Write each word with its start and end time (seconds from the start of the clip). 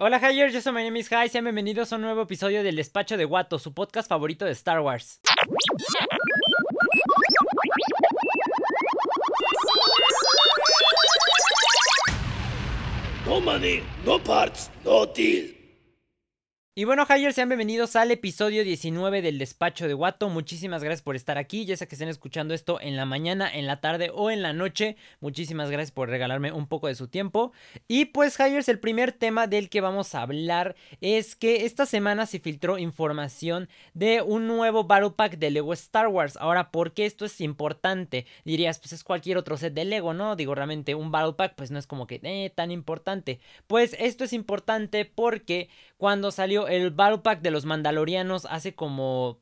Hola 0.00 0.20
Hyers, 0.20 0.54
yo 0.54 0.60
soy 0.60 0.72
My 0.72 0.84
Name 0.84 1.00
is 1.00 1.08
High, 1.08 1.28
sean 1.28 1.42
bienvenidos 1.42 1.92
a 1.92 1.96
un 1.96 2.02
nuevo 2.02 2.22
episodio 2.22 2.62
del 2.62 2.76
Despacho 2.76 3.16
de 3.16 3.24
Guato, 3.24 3.58
su 3.58 3.74
podcast 3.74 4.08
favorito 4.08 4.44
de 4.44 4.52
Star 4.52 4.78
Wars. 4.78 5.20
No 13.26 13.40
money, 13.40 13.82
no 14.06 14.22
parts, 14.22 14.70
no 14.84 15.04
deal. 15.04 15.57
Y 16.78 16.84
bueno, 16.84 17.06
Hyers, 17.06 17.34
sean 17.34 17.48
bienvenidos 17.48 17.96
al 17.96 18.12
episodio 18.12 18.62
19 18.62 19.20
del 19.20 19.38
Despacho 19.38 19.88
de 19.88 19.94
Guato. 19.94 20.28
Muchísimas 20.28 20.84
gracias 20.84 21.02
por 21.02 21.16
estar 21.16 21.36
aquí, 21.36 21.64
ya 21.64 21.76
sea 21.76 21.88
que 21.88 21.96
estén 21.96 22.08
escuchando 22.08 22.54
esto 22.54 22.80
en 22.80 22.94
la 22.96 23.04
mañana, 23.04 23.52
en 23.52 23.66
la 23.66 23.80
tarde 23.80 24.12
o 24.14 24.30
en 24.30 24.42
la 24.42 24.52
noche. 24.52 24.96
Muchísimas 25.18 25.72
gracias 25.72 25.90
por 25.90 26.08
regalarme 26.08 26.52
un 26.52 26.68
poco 26.68 26.86
de 26.86 26.94
su 26.94 27.08
tiempo. 27.08 27.50
Y 27.88 28.04
pues, 28.04 28.36
Hyers, 28.36 28.68
el 28.68 28.78
primer 28.78 29.10
tema 29.10 29.48
del 29.48 29.70
que 29.70 29.80
vamos 29.80 30.14
a 30.14 30.22
hablar 30.22 30.76
es 31.00 31.34
que 31.34 31.64
esta 31.64 31.84
semana 31.84 32.26
se 32.26 32.38
filtró 32.38 32.78
información 32.78 33.68
de 33.92 34.22
un 34.22 34.46
nuevo 34.46 34.84
Battle 34.84 35.10
Pack 35.16 35.38
de 35.38 35.50
Lego 35.50 35.72
Star 35.72 36.06
Wars. 36.06 36.36
Ahora, 36.36 36.70
¿por 36.70 36.94
qué 36.94 37.06
esto 37.06 37.24
es 37.24 37.40
importante? 37.40 38.24
Dirías, 38.44 38.78
pues 38.78 38.92
es 38.92 39.02
cualquier 39.02 39.36
otro 39.36 39.56
set 39.56 39.74
de 39.74 39.84
Lego, 39.84 40.14
¿no? 40.14 40.36
Digo, 40.36 40.54
realmente 40.54 40.94
un 40.94 41.10
Battle 41.10 41.32
Pack, 41.32 41.56
pues 41.56 41.72
no 41.72 41.78
es 41.80 41.88
como 41.88 42.06
que 42.06 42.20
eh, 42.22 42.52
tan 42.54 42.70
importante. 42.70 43.40
Pues 43.66 43.96
esto 43.98 44.22
es 44.22 44.32
importante 44.32 45.06
porque 45.06 45.68
cuando 45.96 46.30
salió 46.30 46.67
el 46.68 46.90
Battle 46.90 47.18
Pack 47.18 47.40
de 47.40 47.50
los 47.50 47.64
Mandalorianos 47.64 48.46
hace 48.46 48.74
como 48.74 49.40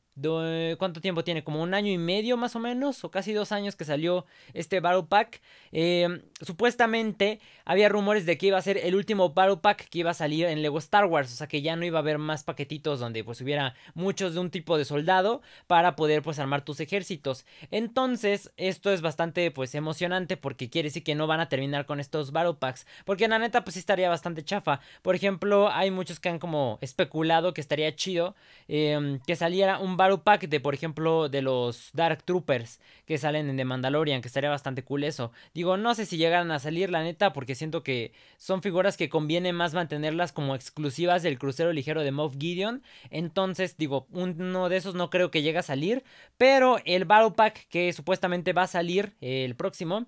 ¿Cuánto 0.79 1.03
tiempo 1.03 1.25
tiene? 1.25 1.45
Como 1.45 1.63
un 1.63 1.75
año 1.75 1.93
y 1.93 1.99
medio 1.99 2.39
más 2.39 2.57
o 2.57 2.59
menos, 2.59 3.05
o 3.05 3.11
casi 3.11 3.35
dos 3.35 3.53
años 3.53 3.77
que 3.77 3.85
salió 3.85 4.25
este 4.55 4.81
Battle 4.81 5.05
Pack. 5.09 5.43
Em, 5.73 6.23
supuestamente 6.41 7.41
había 7.65 7.89
rumores 7.89 8.27
de 8.27 8.37
que 8.37 8.49
iba 8.49 8.59
a 8.59 8.63
ser 8.63 8.77
el 8.77 8.95
último 8.95 9.31
Battle 9.31 9.57
Pack 9.57 9.89
que 9.89 10.01
iba 10.01 10.11
a 10.11 10.15
salir 10.15 10.47
en 10.47 10.61
Lego 10.61 10.79
Star 10.79 11.07
Wars, 11.07 11.33
o 11.33 11.37
sea 11.37 11.47
que 11.47 11.63
ya 11.63 11.77
no 11.77 11.87
iba 11.87 11.99
a 11.99 12.03
haber 12.03 12.19
más 12.19 12.45
paquetitos 12.45 13.01
donde 13.01 13.25
pues 13.25 13.41
hubiera 13.41 13.75
muchos 13.95 14.35
de 14.35 14.41
un 14.41 14.51
tipo 14.51 14.77
de 14.77 14.85
soldado 14.85 15.41
para 15.67 15.97
poder 15.97 16.23
pues 16.23 16.39
armar 16.39 16.63
tus 16.63 16.81
ejércitos. 16.81 17.47
Entonces 17.71 18.53
esto 18.57 18.93
es 18.93 19.01
bastante 19.01 19.51
pues 19.51 19.75
emocionante 19.75 20.37
porque 20.37 20.69
quiere 20.69 20.89
decir 20.89 21.05
que 21.05 21.15
no 21.15 21.27
van 21.27 21.41
a 21.41 21.49
terminar 21.49 21.87
con 21.87 22.01
estos 22.01 22.33
Battle 22.33 22.55
Packs, 22.55 22.87
porque 23.07 23.29
la 23.29 23.39
neta 23.39 23.65
pues 23.65 23.75
sí 23.75 23.81
estaría 23.81 24.09
bastante 24.09 24.45
chafa. 24.45 24.81
Por 25.03 25.15
ejemplo, 25.15 25.71
hay 25.71 25.91
muchos 25.91 26.21
que 26.21 26.29
han 26.29 26.39
como 26.39 26.79
especulado 26.83 27.55
que 27.55 27.61
estaría 27.63 27.95
chido 27.97 28.35
em, 28.69 29.21
que 29.27 29.37
saliera 29.37 29.79
un 29.79 29.97
Battle 29.97 30.19
Pack 30.19 30.49
de, 30.49 30.61
por 30.61 30.75
ejemplo, 30.75 31.29
de 31.29 31.41
los 31.41 31.91
Dark 31.95 32.23
Troopers 32.25 32.79
que 33.07 33.19
salen 33.19 33.49
en 33.49 33.57
The 33.57 33.65
Mandalorian, 33.65 34.21
que 34.21 34.29
estaría 34.29 34.51
bastante 34.51 34.83
cool 34.83 35.05
eso. 35.05 35.33
Digo, 35.55 35.77
no 35.77 35.95
sé 35.95 36.05
si 36.05 36.19
llegan 36.27 36.51
a 36.51 36.59
salir, 36.59 36.91
la 36.91 37.03
neta, 37.03 37.33
porque 37.33 37.55
siento 37.55 37.83
que 37.83 38.13
son 38.37 38.63
figuras 38.63 38.97
que 38.97 39.09
conviene 39.09 39.53
más 39.53 39.75
mantenerlas 39.75 40.33
como 40.33 40.55
exclusivas 40.55 41.23
del 41.23 41.39
crucero 41.39 41.73
ligero 41.73 42.03
de 42.03 42.13
Moff 42.13 42.37
Gideon. 42.39 42.83
Entonces, 43.11 43.77
digo, 43.77 44.07
uno 44.11 44.69
de 44.69 44.77
esos 44.77 44.95
no 44.95 45.11
creo 45.11 45.31
que 45.31 45.43
llegue 45.43 45.59
a 45.59 45.63
salir, 45.63 46.05
pero 46.37 46.79
el 46.85 47.05
Battle 47.05 47.33
Pack 47.37 47.69
que 47.69 47.93
supuestamente 47.93 48.53
va 48.53 48.63
a 48.63 48.67
salir 48.69 49.17
el 49.21 49.57
próximo 49.57 50.07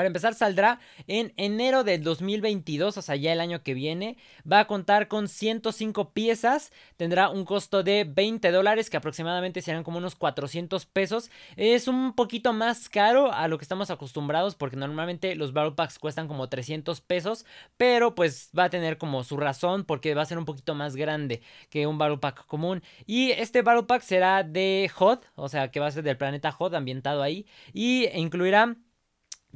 para 0.00 0.06
empezar, 0.06 0.32
saldrá 0.32 0.80
en 1.08 1.34
enero 1.36 1.84
del 1.84 2.02
2022, 2.02 2.96
o 2.96 3.02
sea, 3.02 3.16
ya 3.16 3.34
el 3.34 3.40
año 3.42 3.62
que 3.62 3.74
viene. 3.74 4.16
Va 4.50 4.60
a 4.60 4.66
contar 4.66 5.08
con 5.08 5.28
105 5.28 6.14
piezas. 6.14 6.72
Tendrá 6.96 7.28
un 7.28 7.44
costo 7.44 7.82
de 7.82 8.04
20 8.04 8.50
dólares, 8.50 8.88
que 8.88 8.96
aproximadamente 8.96 9.60
serán 9.60 9.84
como 9.84 9.98
unos 9.98 10.14
400 10.14 10.86
pesos. 10.86 11.30
Es 11.56 11.86
un 11.86 12.14
poquito 12.14 12.54
más 12.54 12.88
caro 12.88 13.30
a 13.30 13.46
lo 13.46 13.58
que 13.58 13.64
estamos 13.64 13.90
acostumbrados, 13.90 14.54
porque 14.54 14.76
normalmente 14.76 15.34
los 15.34 15.52
Battle 15.52 15.72
Packs 15.72 15.98
cuestan 15.98 16.28
como 16.28 16.48
300 16.48 17.02
pesos. 17.02 17.44
Pero 17.76 18.14
pues 18.14 18.48
va 18.58 18.64
a 18.64 18.70
tener 18.70 18.96
como 18.96 19.22
su 19.22 19.36
razón, 19.36 19.84
porque 19.84 20.14
va 20.14 20.22
a 20.22 20.24
ser 20.24 20.38
un 20.38 20.46
poquito 20.46 20.74
más 20.74 20.96
grande 20.96 21.42
que 21.68 21.86
un 21.86 21.98
Battle 21.98 22.16
Pack 22.16 22.46
común. 22.46 22.82
Y 23.04 23.32
este 23.32 23.60
Battle 23.60 23.82
Pack 23.82 24.00
será 24.00 24.44
de 24.44 24.90
Hot, 24.94 25.26
o 25.34 25.50
sea, 25.50 25.70
que 25.70 25.78
va 25.78 25.88
a 25.88 25.90
ser 25.90 26.04
del 26.04 26.16
planeta 26.16 26.52
Hot, 26.52 26.72
ambientado 26.72 27.22
ahí. 27.22 27.44
Y 27.74 28.08
incluirá 28.18 28.76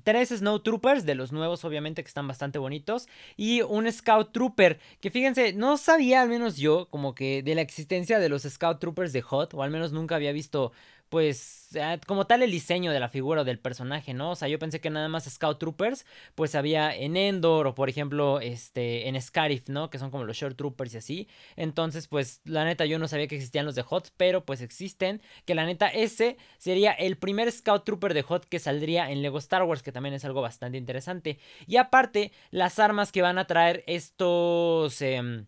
Tres 0.02 0.30
Snow 0.30 0.60
Troopers, 0.60 1.06
de 1.06 1.14
los 1.14 1.32
nuevos 1.32 1.64
obviamente 1.64 2.02
que 2.02 2.08
están 2.08 2.26
bastante 2.26 2.58
bonitos. 2.58 3.06
Y 3.36 3.62
un 3.62 3.90
Scout 3.90 4.32
Trooper, 4.32 4.78
que 5.00 5.10
fíjense, 5.10 5.52
no 5.52 5.76
sabía 5.76 6.22
al 6.22 6.28
menos 6.28 6.56
yo 6.56 6.88
como 6.90 7.14
que 7.14 7.42
de 7.42 7.54
la 7.54 7.60
existencia 7.60 8.18
de 8.18 8.28
los 8.28 8.42
Scout 8.42 8.80
Troopers 8.80 9.12
de 9.12 9.22
Hot, 9.22 9.54
o 9.54 9.62
al 9.62 9.70
menos 9.70 9.92
nunca 9.92 10.16
había 10.16 10.32
visto 10.32 10.72
pues 11.14 11.78
como 12.08 12.26
tal 12.26 12.42
el 12.42 12.50
diseño 12.50 12.90
de 12.90 12.98
la 12.98 13.08
figura 13.08 13.42
o 13.42 13.44
del 13.44 13.60
personaje, 13.60 14.14
¿no? 14.14 14.32
O 14.32 14.34
sea, 14.34 14.48
yo 14.48 14.58
pensé 14.58 14.80
que 14.80 14.90
nada 14.90 15.08
más 15.08 15.30
Scout 15.32 15.60
Troopers, 15.60 16.06
pues 16.34 16.56
había 16.56 16.92
en 16.92 17.16
Endor 17.16 17.68
o 17.68 17.74
por 17.76 17.88
ejemplo, 17.88 18.40
este, 18.40 19.08
en 19.08 19.22
Scarif, 19.22 19.68
¿no? 19.68 19.90
Que 19.90 20.00
son 20.00 20.10
como 20.10 20.24
los 20.24 20.36
Short 20.36 20.56
Troopers 20.56 20.92
y 20.94 20.96
así. 20.96 21.28
Entonces, 21.54 22.08
pues 22.08 22.40
la 22.44 22.64
neta 22.64 22.84
yo 22.84 22.98
no 22.98 23.06
sabía 23.06 23.28
que 23.28 23.36
existían 23.36 23.64
los 23.64 23.76
de 23.76 23.82
Hot, 23.82 24.10
pero 24.16 24.44
pues 24.44 24.60
existen. 24.60 25.22
Que 25.44 25.54
la 25.54 25.66
neta 25.66 25.86
ese 25.86 26.36
sería 26.58 26.90
el 26.90 27.16
primer 27.16 27.52
Scout 27.52 27.84
Trooper 27.84 28.12
de 28.12 28.22
Hot 28.22 28.46
que 28.46 28.58
saldría 28.58 29.08
en 29.12 29.22
Lego 29.22 29.38
Star 29.38 29.62
Wars, 29.62 29.84
que 29.84 29.92
también 29.92 30.16
es 30.16 30.24
algo 30.24 30.42
bastante 30.42 30.78
interesante. 30.78 31.38
Y 31.68 31.76
aparte, 31.76 32.32
las 32.50 32.80
armas 32.80 33.12
que 33.12 33.22
van 33.22 33.38
a 33.38 33.46
traer 33.46 33.84
estos... 33.86 35.00
Em, 35.00 35.46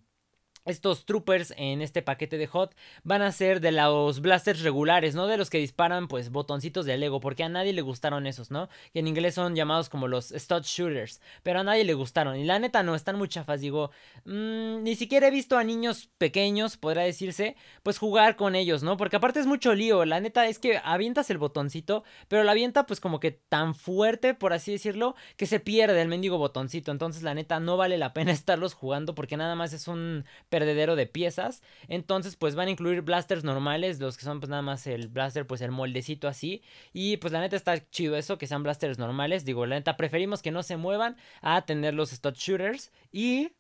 estos 0.67 1.07
troopers 1.07 1.55
en 1.57 1.81
este 1.81 2.03
paquete 2.03 2.39
de 2.39 2.47
hot 2.47 2.75
van 3.05 3.23
a 3.23 3.33
ser 3.33 3.61
de 3.61 3.73
los 3.73 4.21
blasters 4.21 4.63
regulares, 4.63 5.15
¿no? 5.15 5.27
De 5.27 5.37
los 5.37 5.51
que 5.51 5.59
disparan 5.59 6.09
pues 6.09 6.31
botoncitos 6.31 6.85
de 6.85 6.99
Lego, 6.99 7.21
porque 7.21 7.45
a 7.45 7.49
nadie 7.49 7.73
le 7.73 7.83
gustaron 7.83 8.27
esos, 8.27 8.51
¿no? 8.51 8.69
Que 8.93 9.01
en 9.01 9.09
inglés 9.09 9.35
son 9.35 9.55
llamados 9.55 9.89
como 9.89 10.09
los 10.09 10.29
stud 10.29 10.63
shooters, 10.63 11.21
pero 11.43 11.61
a 11.61 11.65
nadie 11.65 11.85
le 11.85 11.95
gustaron. 11.95 12.37
Y 12.37 12.45
la 12.45 12.59
neta 12.59 12.83
no, 12.83 12.95
están 12.95 13.17
muy 13.17 13.29
chafas, 13.29 13.61
digo, 13.61 13.91
mmm, 14.25 14.83
ni 14.83 14.95
siquiera 14.97 15.29
he 15.29 15.31
visto 15.31 15.57
a 15.57 15.65
niños 15.65 16.11
pequeños, 16.19 16.77
podrá 16.77 17.03
decirse, 17.03 17.57
pues 17.83 17.99
jugar 17.99 18.37
con 18.37 18.55
ellos, 18.55 18.83
¿no? 18.83 18.97
Porque 18.97 19.17
aparte 19.17 19.41
es 19.41 19.47
mucho 19.47 19.75
lío, 19.75 20.05
la 20.05 20.21
neta 20.21 20.47
es 20.47 20.59
que 20.59 20.81
avientas 20.83 21.31
el 21.31 21.39
botoncito, 21.39 22.05
pero 22.29 22.45
la 22.45 22.53
avienta 22.53 22.87
pues 22.87 23.01
como 23.01 23.21
que 23.21 23.31
tan 23.31 23.75
fuerte, 23.75 24.35
por 24.35 24.53
así 24.53 24.73
decirlo, 24.73 25.15
que 25.37 25.47
se 25.47 25.61
pierde 25.61 26.03
el 26.03 26.09
mendigo 26.09 26.39
botoncito. 26.39 26.91
Entonces 26.91 27.23
la 27.23 27.35
neta 27.35 27.61
no 27.61 27.77
vale 27.77 27.99
la 27.99 28.13
pena 28.13 28.33
estarlos 28.33 28.75
jugando 28.75 29.15
porque 29.15 29.37
nada 29.37 29.55
más 29.55 29.73
es 29.73 29.89
un 29.89 30.25
perdedero 30.57 30.97
de 30.97 31.07
piezas. 31.07 31.63
Entonces, 31.87 32.35
pues 32.35 32.55
van 32.55 32.69
a 32.69 32.71
incluir 32.71 33.03
blasters 33.03 33.45
normales, 33.45 34.01
los 34.01 34.17
que 34.17 34.25
son 34.25 34.41
pues 34.41 34.49
nada 34.49 34.63
más 34.63 34.87
el 34.87 35.09
blaster, 35.09 35.47
pues 35.47 35.61
el 35.61 35.71
moldecito 35.71 36.29
así. 36.29 36.63
Y 36.95 37.19
pues 37.19 37.31
la 37.31 37.41
neta 37.41 37.57
está 37.57 37.87
chido 37.91 38.17
eso, 38.17 38.39
que 38.39 38.47
sean 38.47 38.63
blasters 38.63 38.99
normales. 38.99 39.45
Digo, 39.45 39.67
la 39.67 39.77
neta 39.77 39.99
preferimos 39.99 40.41
que 40.41 40.51
no 40.51 40.63
se 40.63 40.79
muevan 40.79 41.19
a 41.43 41.67
tener 41.67 41.93
los 41.93 42.11
stud 42.11 42.33
shooters. 42.33 42.91
Y 43.13 43.51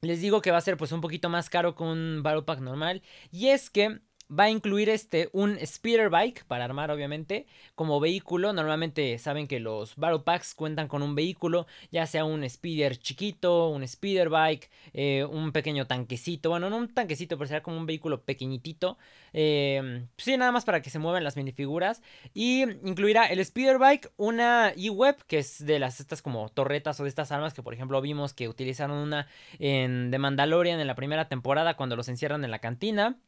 les 0.00 0.22
digo 0.22 0.40
que 0.40 0.50
va 0.50 0.56
a 0.56 0.62
ser 0.62 0.78
pues 0.78 0.92
un 0.92 1.02
poquito 1.02 1.28
más 1.28 1.50
caro 1.50 1.74
que 1.74 1.82
un 1.82 2.22
Battle 2.22 2.44
Pack 2.44 2.60
normal. 2.60 3.02
Y 3.30 3.48
es 3.48 3.68
que 3.68 4.00
va 4.38 4.44
a 4.44 4.50
incluir 4.50 4.88
este 4.88 5.28
un 5.32 5.58
speeder 5.64 6.10
bike 6.10 6.44
para 6.44 6.64
armar 6.64 6.90
obviamente 6.90 7.46
como 7.74 8.00
vehículo. 8.00 8.52
Normalmente 8.52 9.18
saben 9.18 9.46
que 9.46 9.60
los 9.60 9.96
battle 9.96 10.20
packs 10.20 10.54
cuentan 10.54 10.88
con 10.88 11.02
un 11.02 11.14
vehículo 11.14 11.66
ya 11.90 12.06
sea 12.06 12.24
un 12.24 12.48
speeder 12.48 12.96
chiquito 12.96 13.68
un 13.68 13.86
speeder 13.86 14.28
bike 14.28 14.70
eh, 14.92 15.24
un 15.24 15.52
pequeño 15.52 15.86
tanquecito. 15.86 16.50
Bueno 16.50 16.70
no 16.70 16.76
un 16.76 16.92
tanquecito 16.92 17.36
pero 17.38 17.48
será 17.48 17.62
como 17.62 17.76
un 17.76 17.86
vehículo 17.86 18.22
pequeñitito. 18.22 18.98
Eh, 19.32 20.06
sí 20.16 20.36
nada 20.36 20.52
más 20.52 20.64
para 20.64 20.82
que 20.82 20.90
se 20.90 20.98
muevan 20.98 21.24
las 21.24 21.36
minifiguras. 21.36 22.02
Y 22.32 22.62
incluirá 22.62 23.26
el 23.26 23.44
speeder 23.44 23.78
bike 23.78 24.12
una 24.16 24.72
e-web 24.76 25.16
que 25.26 25.38
es 25.38 25.64
de 25.64 25.78
las 25.78 26.00
estas 26.00 26.22
como 26.22 26.48
torretas 26.48 26.98
o 27.00 27.04
de 27.04 27.08
estas 27.08 27.32
armas 27.32 27.54
que 27.54 27.62
por 27.62 27.74
ejemplo 27.74 28.00
vimos 28.00 28.34
que 28.34 28.48
utilizaron 28.48 28.96
una 28.96 29.26
en 29.58 30.10
The 30.10 30.18
Mandalorian 30.18 30.80
en 30.80 30.86
la 30.86 30.94
primera 30.94 31.28
temporada 31.28 31.76
cuando 31.76 31.96
los 31.96 32.08
encierran 32.08 32.44
en 32.44 32.50
la 32.50 32.58
cantina 32.58 33.18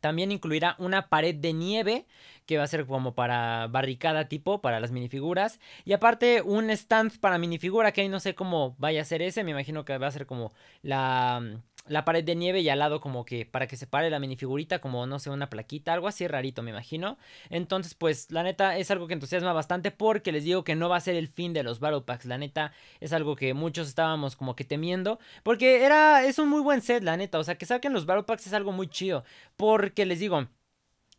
también 0.00 0.32
incluirá 0.32 0.76
una 0.78 1.08
pared 1.08 1.34
de 1.34 1.52
nieve 1.52 2.06
que 2.46 2.58
va 2.58 2.64
a 2.64 2.68
ser 2.68 2.86
como 2.86 3.14
para 3.14 3.66
barricada 3.66 4.28
tipo 4.28 4.60
para 4.60 4.80
las 4.80 4.92
minifiguras. 4.92 5.60
Y 5.84 5.92
aparte 5.92 6.42
un 6.42 6.70
stand 6.70 7.18
para 7.18 7.38
minifigura 7.38 7.92
que 7.92 8.02
ahí 8.02 8.08
no 8.08 8.20
sé 8.20 8.34
cómo 8.34 8.76
vaya 8.78 9.02
a 9.02 9.04
ser 9.04 9.22
ese. 9.22 9.44
Me 9.44 9.50
imagino 9.50 9.84
que 9.84 9.98
va 9.98 10.06
a 10.06 10.12
ser 10.12 10.26
como 10.26 10.52
la 10.82 11.60
la 11.88 12.04
pared 12.04 12.24
de 12.24 12.34
nieve 12.34 12.60
y 12.60 12.68
al 12.68 12.78
lado 12.78 13.00
como 13.00 13.24
que 13.24 13.46
para 13.46 13.66
que 13.66 13.76
se 13.76 13.86
pare 13.86 14.10
la 14.10 14.18
minifigurita 14.18 14.80
como 14.80 15.06
no 15.06 15.18
sé 15.18 15.30
una 15.30 15.50
plaquita, 15.50 15.92
algo 15.92 16.08
así 16.08 16.26
rarito 16.26 16.62
me 16.62 16.70
imagino. 16.70 17.18
Entonces 17.50 17.94
pues 17.94 18.30
la 18.30 18.42
neta 18.42 18.76
es 18.76 18.90
algo 18.90 19.06
que 19.06 19.14
entusiasma 19.14 19.52
bastante 19.52 19.90
porque 19.90 20.32
les 20.32 20.44
digo 20.44 20.64
que 20.64 20.74
no 20.74 20.88
va 20.88 20.96
a 20.96 21.00
ser 21.00 21.16
el 21.16 21.28
fin 21.28 21.52
de 21.52 21.62
los 21.62 21.80
Battle 21.80 22.02
Packs, 22.02 22.26
la 22.26 22.38
neta 22.38 22.72
es 23.00 23.12
algo 23.12 23.36
que 23.36 23.54
muchos 23.54 23.88
estábamos 23.88 24.36
como 24.36 24.56
que 24.56 24.64
temiendo 24.64 25.18
porque 25.42 25.84
era 25.84 26.24
es 26.24 26.38
un 26.38 26.48
muy 26.48 26.60
buen 26.60 26.80
set 26.80 27.02
la 27.02 27.16
neta, 27.16 27.38
o 27.38 27.44
sea 27.44 27.56
que 27.56 27.66
saquen 27.66 27.92
los 27.92 28.06
Battle 28.06 28.24
Packs 28.24 28.46
es 28.46 28.52
algo 28.52 28.72
muy 28.72 28.88
chido 28.88 29.24
porque 29.56 30.06
les 30.06 30.20
digo 30.20 30.46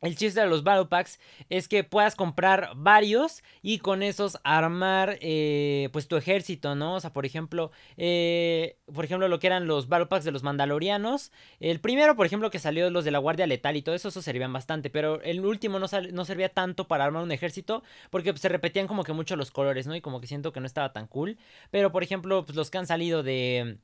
el 0.01 0.15
chiste 0.15 0.39
de 0.41 0.47
los 0.47 0.63
Battle 0.63 0.85
Packs 0.85 1.19
es 1.49 1.67
que 1.67 1.83
puedas 1.83 2.15
comprar 2.15 2.71
varios 2.75 3.43
y 3.61 3.79
con 3.79 4.03
esos 4.03 4.37
armar 4.43 5.17
eh, 5.21 5.89
pues 5.91 6.07
tu 6.07 6.15
ejército, 6.17 6.75
¿no? 6.75 6.95
O 6.95 6.99
sea, 6.99 7.13
por 7.13 7.25
ejemplo, 7.25 7.71
eh, 7.97 8.77
por 8.93 9.05
ejemplo 9.05 9.27
lo 9.27 9.39
que 9.39 9.47
eran 9.47 9.65
los 9.65 9.87
Battle 9.87 10.07
Packs 10.07 10.25
de 10.25 10.31
los 10.31 10.43
Mandalorianos. 10.43 11.31
El 11.59 11.79
primero, 11.79 12.15
por 12.15 12.25
ejemplo, 12.25 12.51
que 12.51 12.59
salió 12.59 12.89
los 12.91 13.05
de 13.05 13.11
la 13.11 13.19
Guardia 13.19 13.47
Letal 13.47 13.75
y 13.75 13.81
todo 13.81 13.95
eso, 13.95 14.09
eso 14.09 14.21
servían 14.21 14.53
bastante. 14.53 14.89
Pero 14.89 15.21
el 15.23 15.43
último 15.43 15.79
no, 15.79 15.87
no 16.11 16.25
servía 16.25 16.49
tanto 16.49 16.87
para 16.87 17.05
armar 17.05 17.23
un 17.23 17.31
ejército 17.31 17.83
porque 18.11 18.33
pues, 18.33 18.41
se 18.41 18.49
repetían 18.49 18.87
como 18.87 19.03
que 19.03 19.13
mucho 19.13 19.35
los 19.35 19.51
colores, 19.51 19.87
¿no? 19.87 19.95
Y 19.95 20.01
como 20.01 20.21
que 20.21 20.27
siento 20.27 20.53
que 20.53 20.59
no 20.59 20.67
estaba 20.67 20.93
tan 20.93 21.07
cool. 21.07 21.37
Pero, 21.71 21.91
por 21.91 22.03
ejemplo, 22.03 22.45
pues 22.45 22.55
los 22.55 22.69
que 22.69 22.77
han 22.77 22.87
salido 22.87 23.23
de 23.23 23.79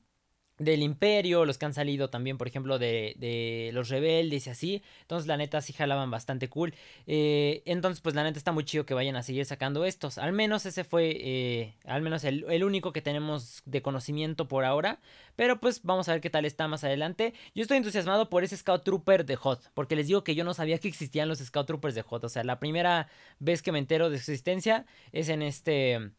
del 0.58 0.82
imperio, 0.82 1.44
los 1.44 1.58
que 1.58 1.66
han 1.66 1.74
salido 1.74 2.10
también, 2.10 2.38
por 2.38 2.46
ejemplo, 2.46 2.78
de, 2.78 3.14
de, 3.18 3.70
los 3.72 3.88
rebeldes 3.88 4.46
y 4.46 4.50
así. 4.50 4.82
Entonces, 5.02 5.26
la 5.26 5.36
neta, 5.36 5.60
sí 5.60 5.72
jalaban 5.72 6.10
bastante 6.10 6.48
cool. 6.48 6.74
Eh, 7.06 7.62
entonces, 7.66 8.00
pues 8.00 8.14
la 8.14 8.22
neta 8.22 8.38
está 8.38 8.52
muy 8.52 8.64
chido 8.64 8.86
que 8.86 8.94
vayan 8.94 9.16
a 9.16 9.22
seguir 9.24 9.44
sacando 9.46 9.84
estos. 9.84 10.18
Al 10.18 10.32
menos 10.32 10.64
ese 10.66 10.84
fue, 10.84 11.16
eh, 11.20 11.74
al 11.84 12.02
menos 12.02 12.22
el, 12.24 12.44
el, 12.50 12.62
único 12.62 12.92
que 12.92 13.02
tenemos 13.02 13.62
de 13.64 13.82
conocimiento 13.82 14.46
por 14.46 14.64
ahora. 14.64 15.00
Pero 15.34 15.58
pues 15.58 15.82
vamos 15.82 16.08
a 16.08 16.12
ver 16.12 16.20
qué 16.20 16.30
tal 16.30 16.44
está 16.44 16.68
más 16.68 16.84
adelante. 16.84 17.34
Yo 17.54 17.62
estoy 17.62 17.78
entusiasmado 17.78 18.30
por 18.30 18.44
ese 18.44 18.56
Scout 18.56 18.84
Trooper 18.84 19.26
de 19.26 19.36
Hot. 19.36 19.70
Porque 19.74 19.96
les 19.96 20.06
digo 20.06 20.22
que 20.22 20.36
yo 20.36 20.44
no 20.44 20.54
sabía 20.54 20.78
que 20.78 20.88
existían 20.88 21.28
los 21.28 21.40
Scout 21.40 21.66
Troopers 21.66 21.96
de 21.96 22.02
Hot. 22.02 22.22
O 22.24 22.28
sea, 22.28 22.44
la 22.44 22.60
primera 22.60 23.08
vez 23.40 23.60
que 23.62 23.72
me 23.72 23.80
entero 23.80 24.08
de 24.08 24.18
su 24.18 24.30
existencia 24.30 24.86
es 25.12 25.28
en 25.28 25.42
este 25.42 26.12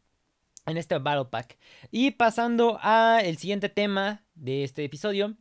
en 0.66 0.78
este 0.78 0.98
Battle 0.98 1.26
Pack. 1.26 1.58
Y 1.92 2.12
pasando 2.12 2.80
a 2.82 3.22
el 3.24 3.38
siguiente 3.38 3.70
tema 3.70 4.25
de 4.36 4.64
este 4.64 4.84
episodio, 4.84 5.36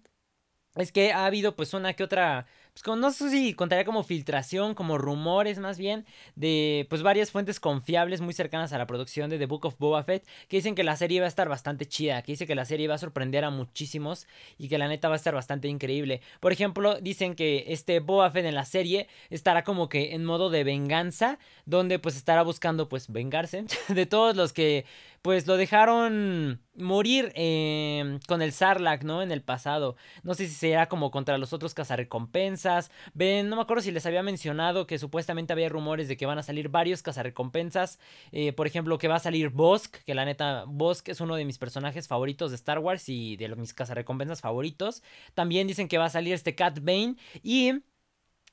es 0.76 0.92
que 0.92 1.12
ha 1.12 1.26
habido 1.26 1.54
pues 1.54 1.74
una 1.74 1.92
que 1.94 2.04
otra 2.04 2.46
pues 2.74 2.98
no 2.98 3.12
sé 3.12 3.30
si 3.30 3.54
contaría 3.54 3.84
como 3.84 4.02
filtración, 4.02 4.74
como 4.74 4.98
rumores 4.98 5.60
más 5.60 5.78
bien, 5.78 6.04
de 6.34 6.88
pues 6.90 7.02
varias 7.02 7.30
fuentes 7.30 7.60
confiables 7.60 8.20
muy 8.20 8.34
cercanas 8.34 8.72
a 8.72 8.78
la 8.78 8.86
producción 8.88 9.30
de 9.30 9.38
The 9.38 9.46
Book 9.46 9.66
of 9.66 9.78
Boba 9.78 10.02
Fett, 10.02 10.26
que 10.48 10.56
dicen 10.56 10.74
que 10.74 10.82
la 10.82 10.96
serie 10.96 11.20
va 11.20 11.26
a 11.26 11.28
estar 11.28 11.48
bastante 11.48 11.86
chida, 11.86 12.20
que 12.22 12.32
dice 12.32 12.48
que 12.48 12.56
la 12.56 12.64
serie 12.64 12.88
va 12.88 12.96
a 12.96 12.98
sorprender 12.98 13.44
a 13.44 13.50
muchísimos 13.50 14.26
y 14.58 14.68
que 14.68 14.78
la 14.78 14.88
neta 14.88 15.08
va 15.08 15.14
a 15.14 15.16
estar 15.16 15.34
bastante 15.34 15.68
increíble. 15.68 16.20
Por 16.40 16.50
ejemplo, 16.50 17.00
dicen 17.00 17.36
que 17.36 17.66
este 17.68 18.00
Boba 18.00 18.32
Fett 18.32 18.44
en 18.44 18.56
la 18.56 18.64
serie 18.64 19.06
estará 19.30 19.62
como 19.62 19.88
que 19.88 20.14
en 20.14 20.24
modo 20.24 20.50
de 20.50 20.64
venganza, 20.64 21.38
donde 21.66 22.00
pues 22.00 22.16
estará 22.16 22.42
buscando 22.42 22.88
pues 22.88 23.12
vengarse 23.12 23.66
de 23.88 24.06
todos 24.06 24.34
los 24.34 24.52
que 24.52 24.84
pues 25.24 25.46
lo 25.46 25.56
dejaron 25.56 26.60
morir 26.74 27.32
em, 27.34 28.20
con 28.28 28.42
el 28.42 28.52
Sarlacc, 28.52 29.04
¿no? 29.04 29.22
En 29.22 29.32
el 29.32 29.40
pasado. 29.40 29.96
No 30.22 30.34
sé 30.34 30.46
si 30.46 30.52
será 30.52 30.86
como 30.90 31.10
contra 31.10 31.38
los 31.38 31.54
otros 31.54 31.72
cazarrecompensas. 31.72 32.90
Ven, 33.14 33.48
no 33.48 33.56
me 33.56 33.62
acuerdo 33.62 33.82
si 33.82 33.90
les 33.90 34.04
había 34.04 34.22
mencionado 34.22 34.86
que 34.86 34.98
supuestamente 34.98 35.54
había 35.54 35.70
rumores 35.70 36.08
de 36.08 36.18
que 36.18 36.26
van 36.26 36.36
a 36.36 36.42
salir 36.42 36.68
varios 36.68 37.00
cazarrecompensas. 37.00 37.98
Eh, 38.32 38.52
por 38.52 38.66
ejemplo, 38.66 38.98
que 38.98 39.08
va 39.08 39.14
a 39.16 39.18
salir 39.18 39.48
Bosk, 39.48 39.96
que 40.04 40.14
la 40.14 40.26
neta, 40.26 40.64
Bosk 40.66 41.08
es 41.08 41.22
uno 41.22 41.36
de 41.36 41.46
mis 41.46 41.56
personajes 41.56 42.06
favoritos 42.06 42.50
de 42.50 42.56
Star 42.56 42.80
Wars 42.80 43.08
y 43.08 43.38
de 43.38 43.48
mis 43.56 43.72
cazarrecompensas 43.72 44.42
favoritos. 44.42 45.02
También 45.32 45.66
dicen 45.66 45.88
que 45.88 45.96
va 45.96 46.04
a 46.04 46.10
salir 46.10 46.34
este 46.34 46.54
Cat 46.54 46.80
Bane 46.82 47.16
y 47.42 47.72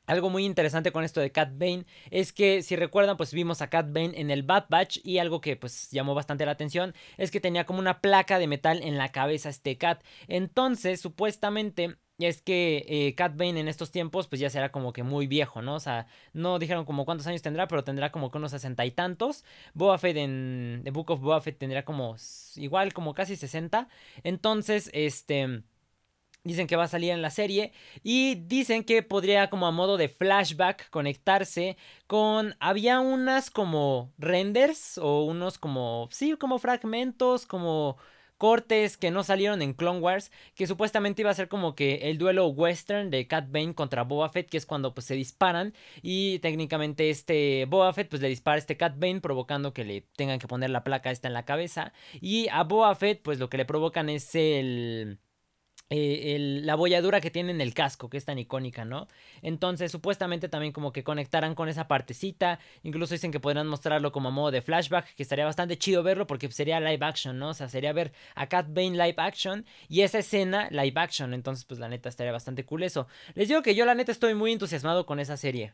algo 0.07 0.30
muy 0.30 0.45
interesante 0.45 0.92
con 0.92 1.03
esto 1.03 1.21
de 1.21 1.31
Cat 1.31 1.51
Bane 1.53 1.86
es 2.09 2.33
que 2.33 2.63
si 2.63 2.75
recuerdan 2.75 3.18
pues 3.18 3.33
vimos 3.33 3.62
a 3.62 3.69
Cat 3.69 3.88
Bane 3.92 4.19
en 4.19 4.31
el 4.31 4.44
Bad 4.44 4.65
Batch 4.69 5.00
y 5.03 5.19
algo 5.19 5.42
que 5.42 5.56
pues 5.56 5.89
llamó 5.92 6.13
bastante 6.15 6.45
la 6.45 6.51
atención 6.51 6.94
es 7.18 7.31
que 7.31 7.39
tenía 7.39 7.65
como 7.65 7.80
una 7.80 8.01
placa 8.01 8.39
de 8.39 8.48
metal 8.48 8.81
en 8.83 8.98
la 8.98 9.09
cabeza 9.09 9.50
este 9.50 9.77
Cat. 9.77 10.03
Entonces 10.27 11.01
supuestamente 11.01 11.98
es 12.19 12.42
que 12.42 12.86
eh, 12.88 13.15
Cat 13.15 13.36
Bane 13.36 13.59
en 13.59 13.68
estos 13.68 13.92
tiempos 13.92 14.27
pues 14.27 14.39
ya 14.39 14.50
será 14.50 14.71
como 14.71 14.94
que 14.94 15.03
muy 15.03 15.27
viejo, 15.27 15.62
¿no? 15.62 15.75
O 15.75 15.80
sea, 15.80 16.07
no 16.33 16.59
dijeron 16.59 16.86
como 16.86 17.06
cuántos 17.06 17.27
años 17.27 17.42
tendrá, 17.42 17.68
pero 17.68 17.83
tendrá 17.83 18.12
como 18.12 18.31
que 18.31 18.38
unos 18.38 18.51
sesenta 18.51 18.86
y 18.86 18.92
tantos. 18.92 19.44
Boba 19.74 19.98
Fett 19.98 20.18
en 20.18 20.81
The 20.83 20.92
Book 20.92 21.12
of 21.12 21.21
Boba 21.21 21.42
Fett 21.42 21.57
tendrá 21.57 21.83
como 21.86 22.15
igual 22.56 22.94
como 22.94 23.13
casi 23.13 23.36
60. 23.36 23.88
Entonces, 24.24 24.89
este... 24.94 25.63
Dicen 26.44 26.66
que 26.66 26.76
va 26.76 26.86
a 26.86 26.88
salir 26.88 27.12
en 27.12 27.22
la 27.22 27.30
serie 27.30 27.72
y 28.02 28.34
dicen 28.34 28.84
que 28.84 29.04
podría 29.04 29.52
como 29.52 29.68
a 29.68 29.72
modo 29.72 29.98
de 29.98 30.10
flashback 30.10 30.90
conectarse 30.90 31.78
con... 32.08 32.56
Había 32.60 33.00
unas 33.00 33.52
como 33.52 34.12
renders 34.18 34.98
o 34.98 35.24
unos 35.24 35.60
como... 35.60 36.10
Sí, 36.12 36.34
como 36.34 36.58
fragmentos, 36.58 37.46
como 37.46 37.98
cortes 38.42 38.98
que 38.98 39.12
no 39.12 39.24
salieron 39.24 39.62
en 39.62 39.74
Clone 39.74 40.00
Wars, 40.00 40.32
que 40.56 40.66
supuestamente 40.66 41.22
iba 41.22 41.30
a 41.30 41.36
ser 41.36 41.48
como 41.48 41.76
que 41.76 42.10
el 42.10 42.18
duelo 42.18 42.48
western 42.48 43.12
de 43.12 43.28
Cat 43.28 43.52
Bane 43.52 43.76
contra 43.76 44.04
Boba 44.04 44.30
Fett, 44.30 44.50
que 44.50 44.58
es 44.58 44.66
cuando 44.66 44.96
pues 44.96 45.06
se 45.06 45.14
disparan 45.14 45.76
y 46.02 46.40
técnicamente 46.40 47.12
este 47.12 47.66
Boba 47.66 47.94
Fett 47.94 48.10
pues 48.10 48.20
le 48.20 48.30
dispara 48.30 48.56
a 48.56 48.58
este 48.58 48.78
Cat 48.78 48.96
Bane 48.98 49.22
provocando 49.22 49.76
que 49.76 49.86
le 49.86 50.08
tengan 50.16 50.40
que 50.40 50.48
poner 50.48 50.72
la 50.72 50.84
placa 50.84 51.12
esta 51.12 51.28
en 51.28 51.36
la 51.36 51.46
cabeza 51.46 51.94
y 52.20 52.48
a 52.50 52.64
Boba 52.64 52.96
Fett 52.96 53.22
pues 53.22 53.38
lo 53.38 53.48
que 53.48 53.58
le 53.58 53.66
provocan 53.66 54.10
es 54.10 54.34
el 54.34 55.20
eh, 55.94 56.38
la 56.64 56.76
bolladura 56.76 57.20
que 57.20 57.30
tiene 57.32 57.52
en 57.52 57.60
el 57.60 57.74
casco, 57.74 58.10
que 58.10 58.16
es 58.16 58.24
tan 58.24 58.40
icónica, 58.40 58.86
¿no? 58.86 59.10
Entonces, 59.42 59.92
supuestamente 59.92 60.48
también 60.48 60.72
como 60.72 60.94
que 60.94 61.04
conectarán 61.04 61.54
con 61.54 61.68
esa 61.68 61.90
partecita. 61.90 62.60
Incluso 62.84 63.14
dicen 63.14 63.32
que 63.34 63.42
podrán 63.42 63.68
mostrarlo 63.68 64.14
como 64.14 64.30
a 64.30 64.32
modo 64.32 64.52
de 64.52 64.62
flashback, 64.62 65.14
que 65.16 65.24
estaría 65.24 65.44
bastante 65.44 65.78
chido 65.78 66.02
verlo 66.02 66.28
porque 66.28 66.50
sería 66.50 66.80
live 66.80 67.06
action, 67.06 67.38
¿no? 67.38 67.50
O 67.50 67.54
sea, 67.54 67.68
sería 67.68 67.92
ver 67.92 68.14
a 68.36 68.48
Cat 68.48 68.68
Bane 68.70 68.92
live 68.92 69.16
action 69.18 69.66
y 69.90 70.02
esa 70.02 70.20
escena 70.20 70.70
live 70.72 70.94
action. 70.96 71.34
Entonces, 71.34 71.66
pues 71.66 71.78
la 71.78 71.90
neta 71.90 72.08
estaría 72.08 72.32
bastante 72.32 72.64
cool 72.66 72.84
eso. 72.84 73.08
Les 73.36 73.50
digo 73.50 73.62
que 73.62 73.76
yo 73.76 73.86
la 73.86 73.94
neta 73.94 74.14
estoy 74.14 74.34
muy 74.34 74.54
entusiasmado 74.54 75.06
con 75.06 75.20
esa 75.20 75.36
serie. 75.36 75.74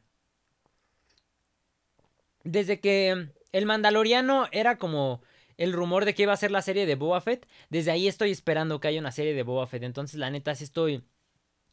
Desde 2.43 2.79
que 2.79 3.29
el 3.51 3.65
Mandaloriano 3.67 4.47
era 4.51 4.77
como 4.79 5.21
el 5.57 5.73
rumor 5.73 6.05
de 6.05 6.13
que 6.13 6.23
iba 6.23 6.33
a 6.33 6.37
ser 6.37 6.51
la 6.51 6.61
serie 6.61 6.85
de 6.85 6.95
Boba 6.95 7.21
Fett. 7.21 7.47
Desde 7.69 7.91
ahí 7.91 8.07
estoy 8.07 8.31
esperando 8.31 8.79
que 8.79 8.87
haya 8.87 8.99
una 8.99 9.11
serie 9.11 9.33
de 9.33 9.43
Boba 9.43 9.67
Fett. 9.67 9.83
Entonces, 9.83 10.19
la 10.19 10.29
neta, 10.29 10.55
sí 10.55 10.63
estoy 10.63 11.03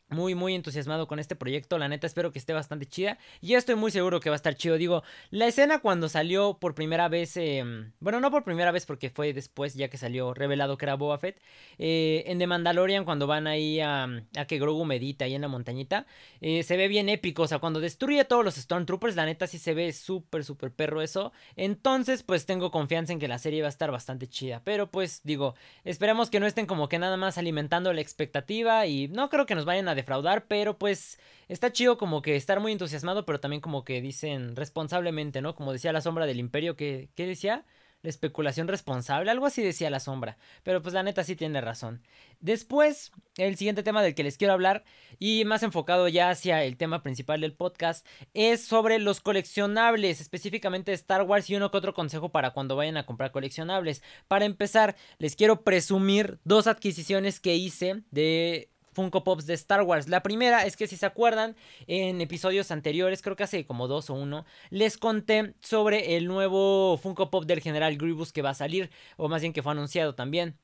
muy, 0.09 0.35
muy 0.35 0.55
entusiasmado 0.55 1.07
con 1.07 1.19
este 1.19 1.37
proyecto. 1.37 1.79
La 1.79 1.89
neta, 1.89 2.07
espero 2.07 2.33
que 2.33 2.39
esté 2.39 2.53
bastante 2.53 2.87
chida. 2.87 3.19
Y 3.41 3.55
estoy 3.55 3.75
muy 3.75 3.91
seguro 3.91 4.21
que 4.21 4.31
va 4.31 4.35
a 4.35 4.37
estar 4.37 4.55
chido. 4.55 4.77
Digo, 4.77 5.03
la 5.31 5.47
escena 5.47 5.81
cuando 5.81 6.09
salió 6.09 6.59
por 6.59 6.75
primera 6.75 7.09
vez. 7.09 7.37
Em, 7.37 7.93
bueno, 8.01 8.21
no 8.21 8.31
por 8.31 8.45
primera 8.45 8.71
vez, 8.71 8.87
porque 8.87 9.11
fue 9.11 9.33
después, 9.33 9.75
ya 9.75 9.89
que 9.89 9.97
salió 9.97 10.35
revelado 10.35 10.77
que 10.77 10.85
era 10.85 10.95
Boba 10.95 11.19
Fett. 11.19 11.41
Eh, 11.79 12.25
en 12.27 12.39
The 12.39 12.47
Mandalorian, 12.47 13.05
cuando 13.05 13.27
van 13.27 13.47
ahí 13.47 13.81
a, 13.81 14.05
a 14.37 14.45
que 14.47 14.59
Grogu 14.59 14.85
medita 14.85 15.25
ahí 15.25 15.35
en 15.35 15.43
la 15.43 15.49
montañita. 15.49 16.07
Eh, 16.41 16.63
se 16.63 16.77
ve 16.77 16.89
bien 16.89 17.09
épico. 17.09 17.43
O 17.43 17.49
sea, 17.49 17.59
cuando 17.59 17.81
destruye 17.81 18.25
todos 18.25 18.45
los 18.45 18.55
Stormtroopers, 18.55 19.17
la 19.17 19.27
neta 19.27 19.47
sí 19.47 19.59
se 19.59 19.75
ve 19.75 19.93
súper, 19.93 20.45
súper 20.45 20.73
perro 20.73 21.03
eso. 21.03 21.33
Entonces, 21.57 22.23
pues 22.23 22.47
tengo 22.47 22.71
confianza 22.71 23.13
en 23.13 23.19
que 23.19 23.29
la 23.29 23.39
serie 23.39 23.63
va 23.63 23.69
a 23.69 23.71
estar 23.71 23.91
bastante 23.91 24.29
chida. 24.29 24.63
Pero 24.65 24.91
pues, 24.91 25.23
digo, 25.25 25.55
esperemos 25.85 26.31
que 26.31 26.41
no 26.41 26.47
estén 26.47 26.67
como 26.67 26.89
que 26.89 26.99
nada 26.99 27.17
más 27.17 27.39
alimentando 27.39 27.93
la 27.93 28.01
expectativa. 28.01 28.87
Y 28.87 29.09
no 29.09 29.31
creo 29.31 29.47
que 29.47 29.55
nos 29.55 29.65
vayan 29.65 29.89
a 29.89 29.94
defraudar, 29.95 30.47
pero 30.47 30.79
pues 30.79 31.19
está 31.49 31.73
chido 31.73 31.99
como 31.99 32.23
que 32.23 32.37
estar 32.37 32.61
muy 32.61 32.73
entusiasmado, 32.73 33.25
pero 33.25 33.41
también 33.41 33.61
como 33.61 33.85
que 33.85 34.01
dicen 34.01 34.57
responsablemente, 34.57 35.43
¿no? 35.43 35.55
Como 35.55 35.73
decía 35.73 35.93
la 35.93 36.01
sombra 36.01 36.27
del 36.27 36.41
imperio, 36.41 36.77
que, 36.77 37.09
¿qué 37.15 37.27
decía? 37.27 37.65
La 38.03 38.11
especulación 38.11 38.69
responsable, 38.69 39.31
algo 39.31 39.47
así 39.47 39.63
decía 39.63 39.89
la 39.89 39.99
sombra, 39.99 40.37
pero 40.63 40.83
pues 40.83 40.93
la 40.93 41.03
neta 41.03 41.25
sí 41.25 41.37
tiene 41.37 41.63
razón. 41.63 42.03
Después, 42.41 43.13
el 43.39 43.57
siguiente 43.57 43.83
tema 43.83 44.03
del 44.03 44.15
que 44.15 44.23
les 44.23 44.37
quiero 44.37 44.53
hablar, 44.53 44.85
y 45.19 45.47
más 45.47 45.63
enfocado 45.63 46.07
ya 46.09 46.29
hacia 46.29 46.63
el 46.65 46.77
tema 46.77 47.03
principal 47.03 47.41
del 47.41 47.55
podcast, 47.55 48.07
es 48.35 48.63
sobre 48.63 48.99
los 48.99 49.21
coleccionables, 49.21 50.21
específicamente 50.21 50.93
Star 50.93 51.23
Wars 51.23 51.49
y 51.49 51.57
uno 51.57 51.71
que 51.71 51.79
otro 51.79 51.95
consejo 51.95 52.29
para 52.29 52.51
cuando 52.51 52.77
vayan 52.77 52.99
a 52.99 53.07
comprar 53.07 53.31
coleccionables. 53.31 54.03
Para 54.29 54.45
empezar, 54.45 54.97
les 55.17 55.35
quiero 55.35 55.63
presumir 55.63 56.39
dos 56.45 56.67
adquisiciones 56.67 57.41
que 57.41 57.57
hice 57.57 58.03
de 58.11 58.69
Funko 58.95 59.25
Pops 59.25 59.47
de 59.47 59.55
Star 59.55 59.83
Wars. 59.83 60.09
La 60.09 60.23
primera 60.23 60.65
es 60.65 60.77
que 60.77 60.87
si 60.87 60.97
se 60.97 61.07
acuerdan, 61.07 61.57
en 61.87 62.21
episodios 62.21 62.71
anteriores, 62.71 63.23
creo 63.23 63.37
que 63.37 63.45
hace 63.45 63.67
como 63.67 63.89
dos 63.89 64.11
o 64.11 64.15
uno, 64.15 64.47
les 64.71 64.97
conté 64.97 65.55
sobre 65.61 66.17
el 66.17 66.27
nuevo 66.27 66.97
Funko 66.97 67.31
Pop 67.31 67.45
del 67.45 67.61
General 67.61 67.97
Grievous 67.97 68.33
que 68.33 68.43
va 68.43 68.51
a 68.51 68.55
salir, 68.55 68.91
o 69.17 69.29
más 69.29 69.43
bien 69.43 69.53
que 69.53 69.63
fue 69.63 69.73
anunciado 69.73 70.15
también 70.15 70.59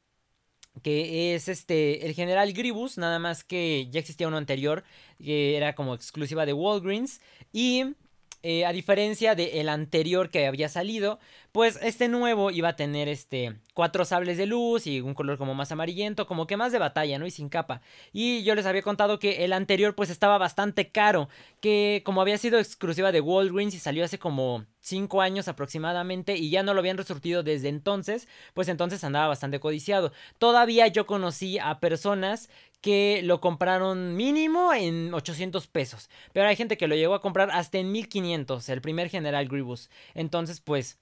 que 0.82 1.34
es 1.34 1.48
este 1.48 2.06
el 2.06 2.14
General 2.14 2.52
Grievous, 2.52 2.96
nada 2.96 3.18
más 3.18 3.44
que 3.44 3.88
ya 3.90 4.00
existía 4.00 4.28
uno 4.28 4.36
anterior 4.36 4.84
que 5.18 5.56
era 5.56 5.74
como 5.74 5.94
exclusiva 5.94 6.46
de 6.46 6.52
Walgreens 6.52 7.20
y 7.52 7.94
eh, 8.42 8.64
a 8.64 8.72
diferencia 8.72 9.34
del 9.34 9.68
anterior 9.68 10.30
que 10.30 10.46
había 10.46 10.68
salido, 10.68 11.18
pues 11.52 11.78
este 11.82 12.08
nuevo 12.08 12.50
iba 12.50 12.70
a 12.70 12.76
tener 12.76 13.08
este 13.08 13.56
cuatro 13.74 14.04
sables 14.04 14.38
de 14.38 14.46
luz 14.46 14.86
y 14.86 15.00
un 15.00 15.14
color 15.14 15.36
como 15.36 15.54
más 15.54 15.72
amarillento, 15.72 16.26
como 16.26 16.46
que 16.46 16.56
más 16.56 16.72
de 16.72 16.78
batalla, 16.78 17.18
¿no? 17.18 17.26
Y 17.26 17.30
sin 17.30 17.48
capa. 17.48 17.82
Y 18.12 18.42
yo 18.42 18.54
les 18.54 18.66
había 18.66 18.82
contado 18.82 19.18
que 19.18 19.44
el 19.44 19.52
anterior 19.52 19.94
pues 19.94 20.10
estaba 20.10 20.38
bastante 20.38 20.90
caro, 20.90 21.28
que 21.60 22.02
como 22.04 22.20
había 22.20 22.38
sido 22.38 22.58
exclusiva 22.58 23.12
de 23.12 23.20
Walgreens 23.20 23.74
y 23.74 23.78
salió 23.78 24.04
hace 24.04 24.18
como 24.18 24.64
cinco 24.80 25.20
años 25.20 25.48
aproximadamente 25.48 26.36
y 26.36 26.50
ya 26.50 26.62
no 26.62 26.74
lo 26.74 26.80
habían 26.80 26.96
resurtido 26.96 27.42
desde 27.42 27.68
entonces, 27.68 28.28
pues 28.54 28.68
entonces 28.68 29.04
andaba 29.04 29.28
bastante 29.28 29.60
codiciado. 29.60 30.12
Todavía 30.38 30.86
yo 30.88 31.06
conocí 31.06 31.58
a 31.58 31.80
personas 31.80 32.48
que 32.80 33.20
lo 33.22 33.40
compraron 33.40 34.16
mínimo 34.16 34.72
en 34.72 35.12
800 35.12 35.66
pesos, 35.66 36.08
pero 36.32 36.48
hay 36.48 36.56
gente 36.56 36.78
que 36.78 36.88
lo 36.88 36.94
llegó 36.94 37.14
a 37.14 37.20
comprar 37.20 37.50
hasta 37.50 37.78
en 37.78 37.92
1500, 37.92 38.68
el 38.68 38.80
primer 38.80 39.10
General 39.10 39.46
Grievous. 39.46 39.90
Entonces, 40.14 40.60
pues 40.60 40.98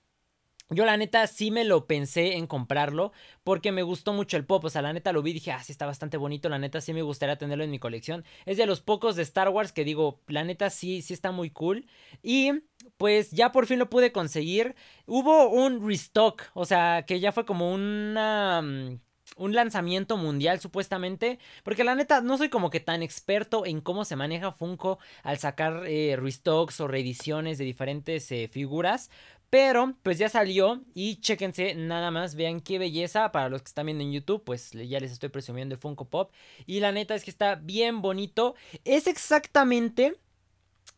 yo 0.71 0.85
la 0.85 0.97
neta 0.97 1.27
sí 1.27 1.51
me 1.51 1.65
lo 1.65 1.87
pensé 1.87 2.37
en 2.37 2.47
comprarlo 2.47 3.13
porque 3.43 3.73
me 3.73 3.83
gustó 3.83 4.13
mucho 4.13 4.37
el 4.37 4.45
pop, 4.45 4.65
o 4.65 4.71
sea, 4.71 4.83
la 4.83 4.93
neta 4.93 5.13
lo 5.13 5.23
vi 5.23 5.31
y 5.31 5.35
dije, 5.35 5.53
ah, 5.53 5.63
sí 5.63 5.73
está 5.73 5.87
bastante 5.87 6.17
bonito, 6.17 6.49
la 6.49 6.59
neta 6.59 6.81
sí 6.81 6.93
me 6.93 7.03
gustaría 7.03 7.37
tenerlo 7.39 7.65
en 7.65 7.71
mi 7.71 7.79
colección. 7.79 8.25
Es 8.45 8.59
de 8.59 8.67
los 8.67 8.81
pocos 8.81 9.17
de 9.17 9.23
Star 9.23 9.49
Wars 9.49 9.73
que 9.73 9.85
digo, 9.85 10.21
la 10.27 10.45
neta 10.45 10.69
sí, 10.71 11.01
sí 11.03 11.15
está 11.15 11.33
muy 11.33 11.51
cool. 11.51 11.87
Y 12.23 12.53
pues 12.97 13.31
ya 13.31 13.53
por 13.53 13.67
fin 13.67 13.79
lo 13.79 13.89
pude 13.89 14.13
conseguir. 14.13 14.75
Hubo 15.07 15.49
un 15.49 15.87
restock, 15.87 16.43
o 16.55 16.65
sea, 16.65 17.05
que 17.07 17.21
ya 17.21 17.33
fue 17.33 17.47
como 17.47 17.77
mm, 17.77 18.99
un 19.37 19.55
lanzamiento 19.55 20.17
mundial 20.17 20.61
supuestamente. 20.61 21.39
Porque 21.63 21.85
la 21.85 21.95
neta 21.95 22.21
no 22.21 22.39
soy 22.39 22.49
como 22.49 22.71
que 22.71 22.81
tan 22.81 23.03
experto 23.03 23.67
en 23.67 23.81
cómo 23.81 24.05
se 24.05 24.17
maneja 24.17 24.53
Funko 24.53 24.99
al 25.23 25.39
sacar 25.39 25.85
eh, 25.87 26.17
restocks 26.17 26.81
o 26.81 26.89
reediciones 26.89 27.59
de 27.59 27.65
diferentes 27.65 28.31
eh, 28.33 28.49
figuras. 28.49 29.11
Pero 29.51 29.95
pues 30.03 30.19
ya 30.19 30.29
salió 30.29 30.83
y 30.95 31.17
chéquense 31.17 31.75
nada 31.75 32.11
más, 32.11 32.35
vean 32.35 32.61
qué 32.61 32.79
belleza 32.79 33.33
para 33.33 33.49
los 33.49 33.63
que 33.63 33.69
están 33.69 33.87
viendo 33.87 34.05
en 34.05 34.13
YouTube, 34.13 34.45
pues 34.45 34.73
ya 34.73 35.01
les 35.01 35.11
estoy 35.11 35.31
presumiendo 35.31 35.75
el 35.75 35.81
Funko 35.81 36.05
Pop 36.05 36.33
y 36.67 36.81
la 36.81 36.93
neta 36.93 37.15
es 37.15 37.25
que 37.25 37.31
está 37.31 37.55
bien 37.55 38.03
bonito. 38.03 38.55
Es 38.85 39.07
exactamente 39.07 40.17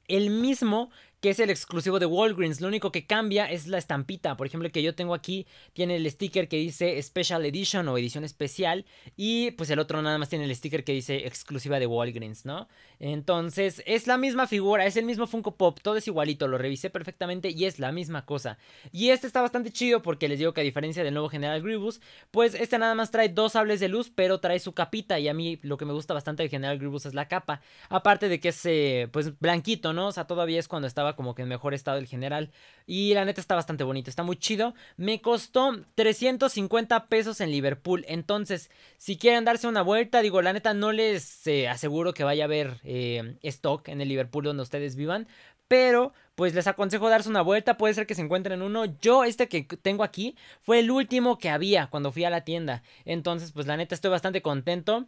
el 0.09 0.31
mismo 0.31 0.91
que 1.21 1.31
es 1.31 1.39
el 1.39 1.51
exclusivo 1.51 1.99
de 1.99 2.07
Walgreens. 2.07 2.61
Lo 2.61 2.69
único 2.69 2.93
que 2.93 3.07
cambia 3.07 3.51
es 3.51 3.67
la 3.67 3.79
estampita. 3.79 4.37
Por 4.37 4.47
ejemplo, 4.47 4.67
el 4.67 4.73
que 4.73 4.83
yo 4.83 4.95
tengo 4.95 5.15
aquí 5.15 5.47
tiene 5.73 5.97
el 5.97 6.11
sticker 6.11 6.49
que 6.49 6.57
dice 6.57 7.01
Special 7.03 7.45
Edition 7.45 7.89
o 7.89 7.99
edición 7.99 8.25
especial. 8.25 8.87
Y 9.17 9.51
pues 9.53 9.71
el 9.71 9.79
otro 9.79 10.01
nada 10.03 10.19
más 10.19 10.29
tiene 10.29 10.45
el 10.45 10.55
sticker 10.55 10.85
que 10.85 10.93
dice 10.93 11.27
exclusiva 11.27 11.79
de 11.79 11.87
Walgreens, 11.87 12.45
¿no? 12.45 12.69
Entonces 12.99 13.83
es 13.87 14.07
la 14.07 14.19
misma 14.19 14.47
figura, 14.47 14.87
es 14.87 14.97
el 14.97 15.05
mismo 15.05 15.27
Funko 15.27 15.57
Pop, 15.57 15.79
todo 15.83 15.97
es 15.97 16.07
igualito, 16.07 16.49
lo 16.49 16.59
revisé 16.59 16.91
perfectamente 16.91 17.51
y 17.51 17.65
es 17.65 17.79
la 17.79 17.93
misma 17.93 18.25
cosa. 18.25 18.59
Y 18.93 19.11
este 19.11 19.27
está 19.27 19.41
bastante 19.41 19.73
chido 19.73 20.03
porque 20.03 20.29
les 20.29 20.39
digo 20.39 20.53
que 20.53 20.61
a 20.61 20.65
diferencia 20.65 21.05
del 21.05 21.15
nuevo 21.15 21.29
General 21.29 21.63
Grievous, 21.63 22.01
pues 22.31 22.55
este 22.55 22.79
nada 22.79 22.95
más 22.95 23.11
trae 23.11 23.29
dos 23.29 23.53
sables 23.53 23.81
de 23.81 23.89
luz, 23.89 24.11
pero 24.15 24.41
trae 24.41 24.59
su 24.59 24.73
capita. 24.73 25.19
Y 25.19 25.29
a 25.29 25.35
mí 25.35 25.59
lo 25.63 25.77
que 25.77 25.85
me 25.85 25.93
gusta 25.93 26.15
bastante 26.15 26.43
del 26.43 26.51
General 26.51 26.79
Grievous 26.79 27.07
es 27.07 27.15
la 27.15 27.29
capa. 27.29 27.61
Aparte 27.89 28.29
de 28.29 28.41
que 28.41 28.49
es 28.49 28.67
eh, 28.67 29.09
pues 29.13 29.39
blanquito, 29.39 29.93
¿no? 29.93 30.09
O 30.09 30.13
sea, 30.13 30.27
todavía 30.27 30.59
es 30.59 30.69
cuando 30.69 30.89
estaba 30.89 31.10
como 31.15 31.35
que 31.35 31.43
en 31.43 31.49
mejor 31.49 31.75
estado 31.75 31.99
el 31.99 32.07
general. 32.07 32.51
Y 32.87 33.15
la 33.15 33.25
neta 33.25 33.41
está 33.41 33.55
bastante 33.55 33.85
bonito, 33.85 34.11
está 34.11 34.23
muy 34.23 34.37
chido. 34.37 34.75
Me 34.97 35.21
costó 35.21 35.77
350 35.95 37.07
pesos 37.07 37.41
en 37.41 37.51
Liverpool. 37.51 38.05
Entonces, 38.09 38.71
si 38.99 39.17
quieren 39.17 39.45
darse 39.45 39.69
una 39.69 39.83
vuelta, 39.83 40.23
digo, 40.23 40.43
la 40.43 40.53
neta 40.53 40.75
no 40.75 40.93
les 40.93 41.47
eh, 41.47 41.69
aseguro 41.69 42.15
que 42.15 42.25
vaya 42.25 42.45
a 42.45 42.47
haber 42.47 42.81
eh, 42.85 43.37
stock 43.43 43.89
en 43.89 44.01
el 44.01 44.09
Liverpool 44.09 44.45
donde 44.45 44.63
ustedes 44.63 44.97
vivan. 44.97 45.29
Pero, 45.69 46.13
pues 46.35 46.53
les 46.53 46.67
aconsejo 46.67 47.09
darse 47.09 47.29
una 47.29 47.43
vuelta. 47.43 47.77
Puede 47.77 47.95
ser 47.95 48.07
que 48.07 48.17
se 48.17 48.23
encuentren 48.23 48.61
uno. 48.61 48.87
Yo, 49.01 49.23
este 49.23 49.49
que 49.49 49.63
tengo 49.63 50.03
aquí, 50.03 50.35
fue 50.63 50.81
el 50.81 50.91
último 50.91 51.39
que 51.39 51.49
había 51.49 51.87
cuando 51.87 52.11
fui 52.11 52.25
a 52.25 52.31
la 52.31 52.45
tienda. 52.45 52.83
Entonces, 53.05 53.53
pues 53.53 53.69
la 53.69 53.77
neta 53.77 53.95
estoy 53.95 54.11
bastante 54.11 54.43
contento. 54.43 55.07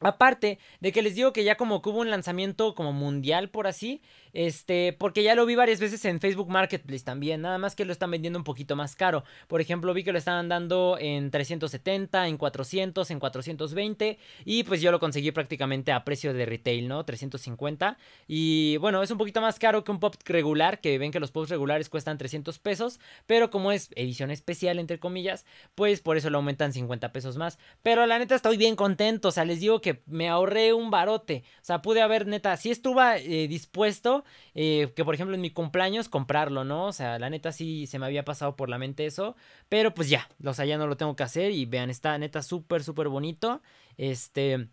Aparte 0.00 0.58
de 0.80 0.92
que 0.92 1.02
les 1.02 1.14
digo 1.14 1.32
que 1.32 1.44
ya 1.44 1.56
como 1.56 1.80
que 1.80 1.88
hubo 1.88 2.00
un 2.00 2.10
lanzamiento 2.10 2.74
como 2.74 2.92
mundial 2.92 3.48
por 3.48 3.66
así, 3.66 4.02
este, 4.34 4.92
porque 4.92 5.22
ya 5.22 5.36
lo 5.36 5.46
vi 5.46 5.54
varias 5.54 5.80
veces 5.80 6.04
en 6.04 6.20
Facebook 6.20 6.50
Marketplace 6.50 7.04
también, 7.04 7.40
nada 7.40 7.56
más 7.56 7.76
que 7.76 7.84
lo 7.84 7.92
están 7.92 8.10
vendiendo 8.10 8.38
un 8.38 8.44
poquito 8.44 8.74
más 8.76 8.96
caro. 8.96 9.24
Por 9.46 9.60
ejemplo, 9.60 9.94
vi 9.94 10.02
que 10.02 10.12
lo 10.12 10.18
estaban 10.18 10.48
dando 10.48 10.98
en 11.00 11.30
370, 11.30 12.26
en 12.26 12.36
400, 12.36 13.10
en 13.12 13.20
420 13.20 14.18
y 14.44 14.64
pues 14.64 14.80
yo 14.80 14.90
lo 14.90 14.98
conseguí 14.98 15.30
prácticamente 15.30 15.92
a 15.92 16.04
precio 16.04 16.34
de 16.34 16.46
retail, 16.46 16.88
¿no? 16.88 17.04
350 17.04 17.96
y 18.26 18.76
bueno, 18.78 19.02
es 19.02 19.10
un 19.12 19.18
poquito 19.18 19.40
más 19.40 19.58
caro 19.60 19.84
que 19.84 19.92
un 19.92 20.00
pop 20.00 20.16
regular, 20.24 20.80
que 20.80 20.98
ven 20.98 21.12
que 21.12 21.20
los 21.20 21.30
pops 21.30 21.48
regulares 21.48 21.88
cuestan 21.88 22.18
300 22.18 22.58
pesos, 22.58 22.98
pero 23.26 23.50
como 23.50 23.70
es 23.70 23.90
edición 23.94 24.32
especial 24.32 24.80
entre 24.80 24.98
comillas, 24.98 25.46
pues 25.76 26.00
por 26.00 26.16
eso 26.16 26.28
lo 26.28 26.38
aumentan 26.38 26.72
50 26.72 27.12
pesos 27.12 27.36
más. 27.36 27.58
Pero 27.84 28.04
la 28.06 28.18
neta 28.18 28.34
estoy 28.34 28.56
bien 28.56 28.74
contento, 28.74 29.28
o 29.28 29.32
sea, 29.32 29.44
les 29.44 29.60
digo 29.60 29.80
que 29.80 30.02
me 30.06 30.28
ahorré 30.28 30.72
un 30.72 30.90
barote, 30.90 31.44
o 31.62 31.64
sea, 31.64 31.82
pude 31.82 32.02
haber 32.02 32.26
neta, 32.26 32.56
si 32.56 32.72
estuve 32.72 33.44
eh, 33.44 33.46
dispuesto 33.46 34.23
eh, 34.54 34.92
que 34.94 35.04
por 35.04 35.14
ejemplo 35.14 35.34
en 35.34 35.40
mi 35.40 35.50
cumpleaños 35.50 36.08
comprarlo, 36.08 36.64
¿no? 36.64 36.86
O 36.86 36.92
sea, 36.92 37.18
la 37.18 37.30
neta 37.30 37.52
sí 37.52 37.86
se 37.86 37.98
me 37.98 38.06
había 38.06 38.24
pasado 38.24 38.56
por 38.56 38.68
la 38.68 38.78
mente 38.78 39.06
eso, 39.06 39.36
pero 39.68 39.94
pues 39.94 40.08
ya, 40.08 40.28
o 40.44 40.54
sea, 40.54 40.64
ya 40.64 40.78
no 40.78 40.86
lo 40.86 40.96
tengo 40.96 41.16
que 41.16 41.22
hacer 41.22 41.52
y 41.52 41.66
vean, 41.66 41.90
está 41.90 42.16
neta 42.18 42.42
súper, 42.42 42.82
súper 42.84 43.08
bonito. 43.08 43.62
Este, 43.96 44.68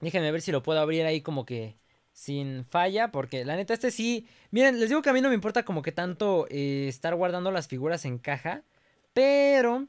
déjenme 0.00 0.32
ver 0.32 0.42
si 0.42 0.52
lo 0.52 0.62
puedo 0.62 0.80
abrir 0.80 1.04
ahí 1.04 1.20
como 1.20 1.44
que 1.46 1.76
sin 2.12 2.64
falla, 2.64 3.10
porque 3.12 3.44
la 3.44 3.56
neta 3.56 3.74
este 3.74 3.90
sí, 3.90 4.26
miren, 4.50 4.80
les 4.80 4.88
digo 4.88 5.02
que 5.02 5.10
a 5.10 5.12
mí 5.12 5.20
no 5.20 5.28
me 5.28 5.34
importa 5.34 5.64
como 5.64 5.82
que 5.82 5.92
tanto 5.92 6.46
eh, 6.50 6.86
estar 6.88 7.14
guardando 7.14 7.50
las 7.50 7.68
figuras 7.68 8.04
en 8.04 8.18
caja, 8.18 8.62
pero... 9.14 9.86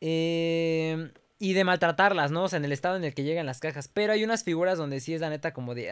Eh, 0.00 1.12
y 1.42 1.54
de 1.54 1.64
maltratarlas, 1.64 2.30
¿no? 2.30 2.44
O 2.44 2.48
sea, 2.48 2.58
en 2.58 2.64
el 2.64 2.70
estado 2.70 2.94
en 2.94 3.02
el 3.02 3.14
que 3.14 3.24
llegan 3.24 3.46
las 3.46 3.58
cajas. 3.58 3.88
Pero 3.88 4.12
hay 4.12 4.22
unas 4.22 4.44
figuras 4.44 4.78
donde 4.78 5.00
sí 5.00 5.12
es 5.12 5.20
la 5.20 5.28
neta 5.28 5.52
como 5.52 5.74
de 5.74 5.90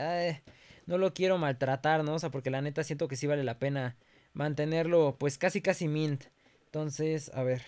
no 0.86 0.98
lo 0.98 1.14
quiero 1.14 1.38
maltratar, 1.38 2.04
¿no? 2.04 2.14
O 2.14 2.18
sea, 2.18 2.30
porque 2.30 2.50
la 2.50 2.62
neta 2.62 2.84
siento 2.84 3.08
que 3.08 3.16
sí 3.16 3.26
vale 3.26 3.44
la 3.44 3.58
pena 3.58 3.96
mantenerlo, 4.32 5.16
pues 5.18 5.38
casi 5.38 5.60
casi 5.60 5.88
mint. 5.88 6.24
Entonces, 6.66 7.30
a 7.34 7.42
ver, 7.42 7.62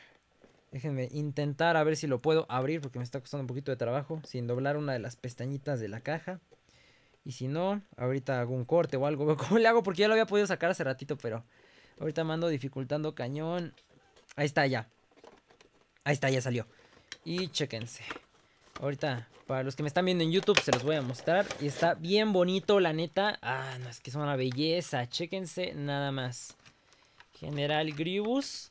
déjenme 0.70 1.08
intentar 1.12 1.76
a 1.76 1.84
ver 1.84 1.96
si 1.96 2.06
lo 2.06 2.22
puedo 2.22 2.46
abrir 2.48 2.80
porque 2.80 2.98
me 2.98 3.04
está 3.04 3.20
costando 3.20 3.42
un 3.42 3.46
poquito 3.48 3.70
de 3.70 3.76
trabajo 3.76 4.20
sin 4.24 4.46
doblar 4.46 4.76
una 4.76 4.92
de 4.92 4.98
las 4.98 5.16
pestañitas 5.16 5.80
de 5.80 5.88
la 5.88 6.00
caja. 6.00 6.40
Y 7.24 7.32
si 7.32 7.46
no, 7.46 7.82
ahorita 7.96 8.40
hago 8.40 8.54
un 8.54 8.64
corte 8.64 8.96
o 8.96 9.06
algo. 9.06 9.36
¿Cómo 9.36 9.58
le 9.58 9.68
hago? 9.68 9.82
Porque 9.82 10.00
ya 10.00 10.08
lo 10.08 10.14
había 10.14 10.26
podido 10.26 10.46
sacar 10.46 10.70
hace 10.70 10.84
ratito, 10.84 11.16
pero 11.16 11.44
ahorita 12.00 12.24
me 12.24 12.32
ando 12.32 12.48
dificultando 12.48 13.14
cañón. 13.14 13.74
Ahí 14.36 14.46
está 14.46 14.66
ya. 14.66 14.88
Ahí 16.04 16.14
está, 16.14 16.30
ya 16.30 16.40
salió. 16.40 16.66
Y 17.24 17.48
chéquense. 17.48 18.02
Ahorita 18.82 19.28
para 19.46 19.62
los 19.62 19.76
que 19.76 19.84
me 19.84 19.86
están 19.86 20.04
viendo 20.04 20.24
en 20.24 20.32
YouTube 20.32 20.58
se 20.60 20.72
los 20.72 20.82
voy 20.82 20.96
a 20.96 21.02
mostrar. 21.02 21.46
Y 21.60 21.68
está 21.68 21.94
bien 21.94 22.32
bonito, 22.32 22.80
la 22.80 22.92
neta. 22.92 23.38
Ah, 23.40 23.78
no, 23.80 23.88
es 23.88 24.00
que 24.00 24.10
es 24.10 24.16
una 24.16 24.34
belleza. 24.34 25.08
Chéquense 25.08 25.72
nada 25.74 26.10
más. 26.10 26.56
General 27.38 27.92
Grievous. 27.92 28.70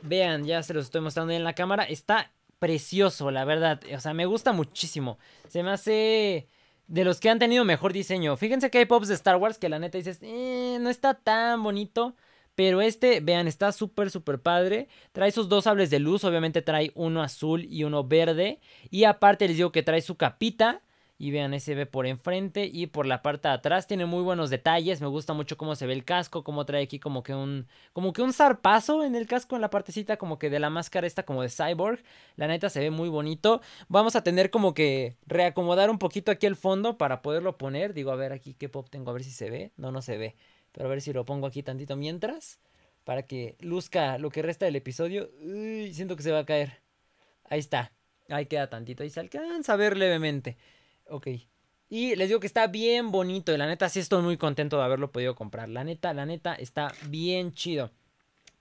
Vean, 0.00 0.46
ya 0.46 0.62
se 0.62 0.72
los 0.72 0.86
estoy 0.86 1.02
mostrando 1.02 1.34
en 1.34 1.44
la 1.44 1.52
cámara. 1.52 1.84
Está 1.84 2.32
precioso, 2.58 3.30
la 3.30 3.44
verdad. 3.44 3.82
O 3.94 4.00
sea, 4.00 4.14
me 4.14 4.24
gusta 4.24 4.52
muchísimo. 4.52 5.18
Se 5.48 5.62
me 5.62 5.70
hace 5.70 6.48
de 6.86 7.04
los 7.04 7.20
que 7.20 7.28
han 7.28 7.38
tenido 7.38 7.66
mejor 7.66 7.92
diseño. 7.92 8.38
Fíjense 8.38 8.70
que 8.70 8.78
hay 8.78 8.86
pops 8.86 9.08
de 9.08 9.14
Star 9.14 9.36
Wars 9.36 9.58
que 9.58 9.68
la 9.68 9.78
neta 9.78 9.98
dices, 9.98 10.18
eh, 10.22 10.78
no 10.80 10.88
está 10.88 11.12
tan 11.12 11.62
bonito. 11.62 12.16
Pero 12.60 12.82
este, 12.82 13.20
vean, 13.20 13.48
está 13.48 13.72
súper, 13.72 14.10
súper 14.10 14.38
padre. 14.38 14.86
Trae 15.12 15.32
sus 15.32 15.48
dos 15.48 15.64
sables 15.64 15.88
de 15.88 15.98
luz. 15.98 16.24
Obviamente 16.24 16.60
trae 16.60 16.92
uno 16.94 17.22
azul 17.22 17.64
y 17.64 17.84
uno 17.84 18.04
verde. 18.04 18.60
Y 18.90 19.04
aparte 19.04 19.48
les 19.48 19.56
digo 19.56 19.72
que 19.72 19.82
trae 19.82 20.02
su 20.02 20.16
capita. 20.16 20.82
Y 21.16 21.30
vean, 21.30 21.54
ese 21.54 21.74
ve 21.74 21.86
por 21.86 22.04
enfrente 22.04 22.68
y 22.70 22.86
por 22.86 23.06
la 23.06 23.22
parte 23.22 23.48
de 23.48 23.54
atrás. 23.54 23.86
Tiene 23.86 24.04
muy 24.04 24.22
buenos 24.22 24.50
detalles. 24.50 25.00
Me 25.00 25.06
gusta 25.06 25.32
mucho 25.32 25.56
cómo 25.56 25.74
se 25.74 25.86
ve 25.86 25.94
el 25.94 26.04
casco. 26.04 26.44
Cómo 26.44 26.66
trae 26.66 26.82
aquí 26.82 26.98
como 26.98 27.22
que 27.22 27.34
un. 27.34 27.66
Como 27.94 28.12
que 28.12 28.20
un 28.20 28.34
zarpazo 28.34 29.04
en 29.04 29.14
el 29.14 29.26
casco. 29.26 29.56
En 29.56 29.62
la 29.62 29.70
partecita 29.70 30.18
como 30.18 30.38
que 30.38 30.50
de 30.50 30.60
la 30.60 30.68
máscara 30.68 31.06
esta 31.06 31.22
como 31.22 31.40
de 31.40 31.48
cyborg. 31.48 32.02
La 32.36 32.46
neta 32.46 32.68
se 32.68 32.80
ve 32.80 32.90
muy 32.90 33.08
bonito. 33.08 33.62
Vamos 33.88 34.16
a 34.16 34.22
tener 34.22 34.50
como 34.50 34.74
que 34.74 35.16
reacomodar 35.26 35.88
un 35.88 35.98
poquito 35.98 36.30
aquí 36.30 36.44
el 36.44 36.56
fondo. 36.56 36.98
Para 36.98 37.22
poderlo 37.22 37.56
poner. 37.56 37.94
Digo, 37.94 38.10
a 38.10 38.16
ver 38.16 38.34
aquí 38.34 38.52
qué 38.52 38.68
pop 38.68 38.90
tengo. 38.90 39.08
A 39.08 39.14
ver 39.14 39.24
si 39.24 39.30
se 39.30 39.48
ve. 39.48 39.72
No, 39.78 39.92
no 39.92 40.02
se 40.02 40.18
ve. 40.18 40.36
Pero 40.72 40.86
a 40.86 40.90
ver 40.90 41.00
si 41.00 41.12
lo 41.12 41.24
pongo 41.24 41.46
aquí 41.46 41.62
tantito 41.62 41.96
mientras. 41.96 42.58
Para 43.04 43.22
que 43.22 43.56
luzca 43.60 44.18
lo 44.18 44.30
que 44.30 44.42
resta 44.42 44.66
del 44.66 44.76
episodio. 44.76 45.30
Uy, 45.40 45.92
siento 45.94 46.16
que 46.16 46.22
se 46.22 46.32
va 46.32 46.40
a 46.40 46.46
caer. 46.46 46.80
Ahí 47.44 47.58
está. 47.58 47.92
Ahí 48.28 48.46
queda 48.46 48.68
tantito. 48.68 49.02
Ahí 49.02 49.10
se 49.10 49.20
alcanza 49.20 49.72
a 49.72 49.76
ver 49.76 49.96
levemente. 49.96 50.56
Ok. 51.06 51.28
Y 51.88 52.14
les 52.14 52.28
digo 52.28 52.40
que 52.40 52.46
está 52.46 52.68
bien 52.68 53.10
bonito. 53.10 53.52
Y 53.52 53.56
la 53.56 53.66
neta 53.66 53.88
sí 53.88 53.98
estoy 54.00 54.22
muy 54.22 54.36
contento 54.36 54.78
de 54.78 54.84
haberlo 54.84 55.10
podido 55.10 55.34
comprar. 55.34 55.68
La 55.68 55.82
neta, 55.82 56.14
la 56.14 56.26
neta 56.26 56.54
está 56.54 56.94
bien 57.08 57.52
chido. 57.52 57.90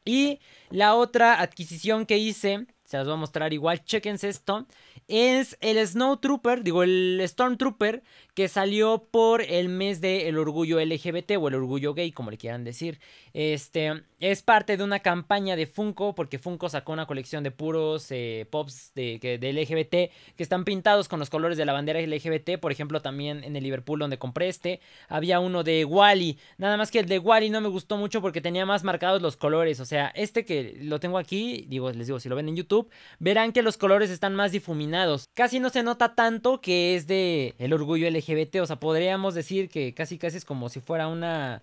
Y 0.03 0.39
la 0.71 0.95
otra 0.95 1.39
adquisición 1.39 2.05
que 2.05 2.17
hice 2.17 2.65
se 2.89 2.97
las 2.97 3.05
voy 3.05 3.13
a 3.13 3.17
mostrar 3.17 3.53
igual, 3.53 3.85
chequense 3.85 4.29
esto. 4.29 4.65
Es 5.07 5.57
el 5.61 5.77
Snow 5.85 6.17
Trooper, 6.17 6.63
digo 6.63 6.81
el 6.81 7.21
Stormtrooper, 7.23 8.01
que 8.33 8.47
salió 8.47 9.07
por 9.11 9.43
el 9.43 9.69
mes 9.69 10.01
del 10.01 10.37
orgullo 10.39 10.79
LGBT 10.79 11.33
o 11.39 11.47
el 11.49 11.55
orgullo 11.55 11.93
gay, 11.93 12.11
como 12.11 12.31
le 12.31 12.37
quieran 12.37 12.63
decir. 12.63 12.99
Este 13.33 14.03
es 14.19 14.41
parte 14.41 14.75
de 14.75 14.83
una 14.83 14.99
campaña 14.99 15.55
de 15.55 15.67
Funko, 15.67 16.15
porque 16.15 16.39
Funko 16.39 16.67
sacó 16.67 16.93
una 16.93 17.05
colección 17.05 17.43
de 17.43 17.51
puros 17.51 18.07
eh, 18.09 18.47
pops 18.49 18.91
de, 18.95 19.19
de, 19.39 19.53
LGBT 19.53 20.35
que 20.35 20.43
están 20.43 20.65
pintados 20.65 21.07
con 21.07 21.19
los 21.19 21.29
colores 21.29 21.57
de 21.57 21.65
la 21.65 21.73
bandera 21.73 22.01
LGBT. 22.01 22.59
Por 22.59 22.71
ejemplo, 22.71 23.01
también 23.01 23.43
en 23.43 23.55
el 23.55 23.63
Liverpool 23.63 23.99
donde 23.99 24.17
compré 24.17 24.47
este, 24.47 24.79
había 25.09 25.39
uno 25.39 25.63
de 25.63 25.85
Wally. 25.85 26.39
Nada 26.57 26.75
más 26.75 26.91
que 26.91 26.99
el 26.99 27.07
de 27.07 27.19
Wally 27.19 27.49
no 27.49 27.61
me 27.61 27.69
gustó 27.69 27.97
mucho 27.97 28.21
porque 28.21 28.41
tenía 28.41 28.65
más 28.65 28.83
marcados 28.83 29.21
los 29.21 29.37
colores. 29.37 29.79
O 29.79 29.85
sea, 29.85 30.07
este 30.15 30.43
que 30.45 30.77
lo 30.81 30.99
tengo 30.99 31.17
aquí, 31.17 31.65
digo, 31.67 31.91
les 31.91 32.07
digo, 32.07 32.19
si 32.19 32.29
lo 32.29 32.35
ven 32.35 32.49
en 32.49 32.55
YouTube, 32.55 32.78
verán 33.19 33.51
que 33.51 33.61
los 33.61 33.77
colores 33.77 34.09
están 34.09 34.35
más 34.35 34.51
difuminados. 34.51 35.29
Casi 35.33 35.59
no 35.59 35.69
se 35.69 35.83
nota 35.83 36.15
tanto 36.15 36.61
que 36.61 36.95
es 36.95 37.07
de 37.07 37.55
el 37.57 37.73
orgullo 37.73 38.09
LGBT. 38.09 38.57
O 38.61 38.65
sea, 38.65 38.79
podríamos 38.79 39.33
decir 39.33 39.69
que 39.69 39.93
casi 39.93 40.17
casi 40.17 40.37
es 40.37 40.45
como 40.45 40.69
si 40.69 40.79
fuera 40.79 41.07
una 41.07 41.61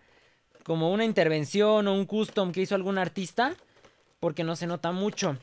como 0.64 0.90
una 0.90 1.04
intervención 1.04 1.86
o 1.86 1.94
un 1.94 2.06
custom 2.06 2.50
que 2.50 2.60
hizo 2.60 2.74
algún 2.74 2.98
artista, 2.98 3.54
porque 4.18 4.42
no 4.42 4.56
se 4.56 4.66
nota 4.66 4.90
mucho. 4.90 5.36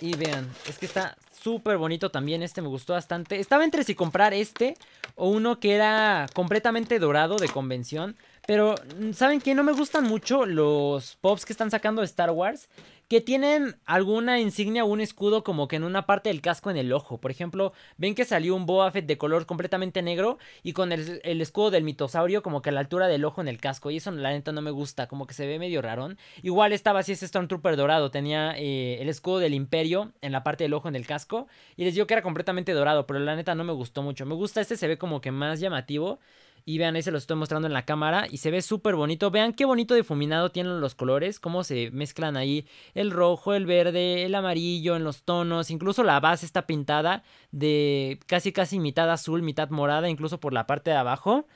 Y 0.00 0.14
vean, 0.14 0.46
es 0.68 0.78
que 0.78 0.84
está 0.84 1.16
súper 1.42 1.78
bonito 1.78 2.10
también, 2.10 2.42
este 2.42 2.60
me 2.60 2.68
gustó 2.68 2.92
bastante. 2.92 3.40
Estaba 3.40 3.64
entre 3.64 3.84
si 3.84 3.94
comprar 3.94 4.34
este 4.34 4.76
o 5.14 5.28
uno 5.28 5.58
que 5.58 5.74
era 5.74 6.26
completamente 6.34 6.98
dorado 6.98 7.36
de 7.36 7.48
convención. 7.48 8.16
Pero, 8.46 8.74
¿saben 9.12 9.40
qué? 9.40 9.54
No 9.54 9.62
me 9.62 9.72
gustan 9.72 10.04
mucho 10.04 10.46
los 10.46 11.16
pops 11.16 11.44
que 11.44 11.52
están 11.52 11.70
sacando 11.70 12.00
de 12.02 12.06
Star 12.06 12.30
Wars 12.30 12.68
que 13.08 13.22
tienen 13.22 13.76
alguna 13.86 14.38
insignia 14.38 14.84
o 14.84 14.88
un 14.88 15.00
escudo 15.00 15.42
como 15.42 15.66
que 15.66 15.76
en 15.76 15.84
una 15.84 16.04
parte 16.04 16.28
del 16.28 16.42
casco 16.42 16.70
en 16.70 16.76
el 16.76 16.92
ojo. 16.92 17.18
Por 17.18 17.30
ejemplo, 17.30 17.72
ven 17.96 18.14
que 18.14 18.26
salió 18.26 18.54
un 18.54 18.66
Boba 18.66 18.90
Fett 18.90 19.06
de 19.06 19.16
color 19.16 19.46
completamente 19.46 20.02
negro 20.02 20.38
y 20.62 20.74
con 20.74 20.92
el, 20.92 21.20
escudo 21.24 21.70
del 21.70 21.84
mitosaurio 21.84 22.42
como 22.42 22.60
que 22.60 22.68
a 22.68 22.72
la 22.72 22.80
altura 22.80 23.08
del 23.08 23.24
ojo 23.24 23.40
en 23.40 23.48
el 23.48 23.60
casco. 23.60 23.90
Y 23.90 23.96
eso 23.96 24.10
la 24.10 24.30
neta 24.30 24.52
no 24.52 24.60
me 24.60 24.70
gusta, 24.70 25.08
como 25.08 25.26
que 25.26 25.32
se 25.32 25.46
ve 25.46 25.58
medio 25.58 25.80
rarón. 25.80 26.18
Igual 26.42 26.72
estaba 26.72 27.00
así 27.00 27.12
ese 27.12 27.26
Stormtrooper 27.26 27.76
dorado, 27.76 28.10
tenía 28.10 28.52
eh, 28.58 28.98
el 29.00 29.08
escudo 29.08 29.38
del 29.38 29.54
imperio 29.54 30.12
en 30.20 30.32
la 30.32 30.44
parte 30.44 30.64
del 30.64 30.74
ojo 30.74 30.88
en 30.88 30.96
el 30.96 31.06
casco. 31.06 31.48
Y 31.76 31.84
les 31.84 31.94
digo 31.94 32.06
que 32.06 32.12
era 32.12 32.22
completamente 32.22 32.72
dorado, 32.72 33.06
pero 33.06 33.20
la 33.20 33.36
neta 33.36 33.54
no 33.54 33.64
me 33.64 33.72
gustó 33.72 34.02
mucho. 34.02 34.26
Me 34.26 34.34
gusta 34.34 34.60
este, 34.60 34.76
se 34.76 34.86
ve 34.86 34.98
como 34.98 35.22
que 35.22 35.30
más 35.32 35.60
llamativo. 35.60 36.18
Y 36.64 36.78
vean, 36.78 36.96
ahí 36.96 37.02
se 37.02 37.10
lo 37.10 37.18
estoy 37.18 37.36
mostrando 37.36 37.66
en 37.66 37.72
la 37.72 37.84
cámara 37.84 38.26
y 38.30 38.38
se 38.38 38.50
ve 38.50 38.62
súper 38.62 38.94
bonito. 38.94 39.30
Vean 39.30 39.52
qué 39.52 39.64
bonito 39.64 39.94
difuminado 39.94 40.50
tienen 40.50 40.80
los 40.80 40.94
colores, 40.94 41.40
cómo 41.40 41.64
se 41.64 41.90
mezclan 41.90 42.36
ahí 42.36 42.66
el 42.94 43.10
rojo, 43.10 43.54
el 43.54 43.66
verde, 43.66 44.24
el 44.24 44.34
amarillo 44.34 44.96
en 44.96 45.04
los 45.04 45.22
tonos. 45.22 45.70
Incluso 45.70 46.02
la 46.02 46.20
base 46.20 46.46
está 46.46 46.66
pintada 46.66 47.22
de 47.50 48.20
casi 48.26 48.52
casi 48.52 48.78
mitad 48.78 49.10
azul, 49.10 49.42
mitad 49.42 49.70
morada, 49.70 50.08
incluso 50.08 50.40
por 50.40 50.52
la 50.52 50.66
parte 50.66 50.90
de 50.90 50.96
abajo. 50.96 51.46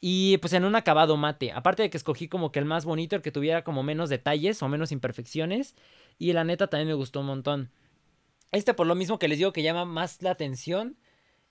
Y 0.00 0.38
pues 0.38 0.52
en 0.54 0.64
un 0.64 0.76
acabado 0.76 1.16
mate. 1.16 1.52
Aparte 1.52 1.82
de 1.82 1.90
que 1.90 1.96
escogí 1.96 2.28
como 2.28 2.52
que 2.52 2.58
el 2.58 2.64
más 2.64 2.84
bonito, 2.84 3.16
el 3.16 3.22
que 3.22 3.32
tuviera 3.32 3.64
como 3.64 3.82
menos 3.82 4.08
detalles 4.08 4.62
o 4.62 4.68
menos 4.68 4.92
imperfecciones. 4.92 5.74
Y 6.18 6.32
la 6.32 6.44
neta 6.44 6.68
también 6.68 6.88
me 6.88 6.94
gustó 6.94 7.20
un 7.20 7.26
montón. 7.26 7.70
Este 8.52 8.74
por 8.74 8.86
lo 8.86 8.94
mismo 8.94 9.18
que 9.18 9.28
les 9.28 9.38
digo 9.38 9.52
que 9.52 9.62
llama 9.62 9.84
más 9.84 10.22
la 10.22 10.30
atención 10.30 10.96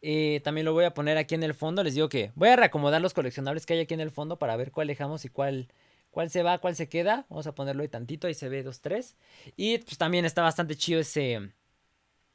eh, 0.01 0.41
también 0.43 0.65
lo 0.65 0.73
voy 0.73 0.85
a 0.85 0.93
poner 0.93 1.17
aquí 1.17 1.35
en 1.35 1.43
el 1.43 1.53
fondo. 1.53 1.83
Les 1.83 1.95
digo 1.95 2.09
que 2.09 2.31
voy 2.35 2.49
a 2.49 2.55
reacomodar 2.55 3.01
los 3.01 3.13
coleccionables 3.13 3.65
que 3.65 3.73
hay 3.73 3.79
aquí 3.81 3.93
en 3.93 4.01
el 4.01 4.11
fondo 4.11 4.39
para 4.39 4.55
ver 4.55 4.71
cuál 4.71 4.87
dejamos 4.87 5.25
y 5.25 5.29
cuál, 5.29 5.69
cuál 6.11 6.29
se 6.29 6.43
va, 6.43 6.59
cuál 6.59 6.75
se 6.75 6.89
queda. 6.89 7.25
Vamos 7.29 7.47
a 7.47 7.55
ponerlo 7.55 7.81
ahí 7.81 7.89
tantito, 7.89 8.27
ahí 8.27 8.33
se 8.33 8.49
ve 8.49 8.63
dos, 8.63 8.81
tres. 8.81 9.15
Y 9.55 9.77
pues 9.79 9.97
también 9.97 10.25
está 10.25 10.41
bastante 10.41 10.75
chido 10.75 10.99
ese, 11.01 11.51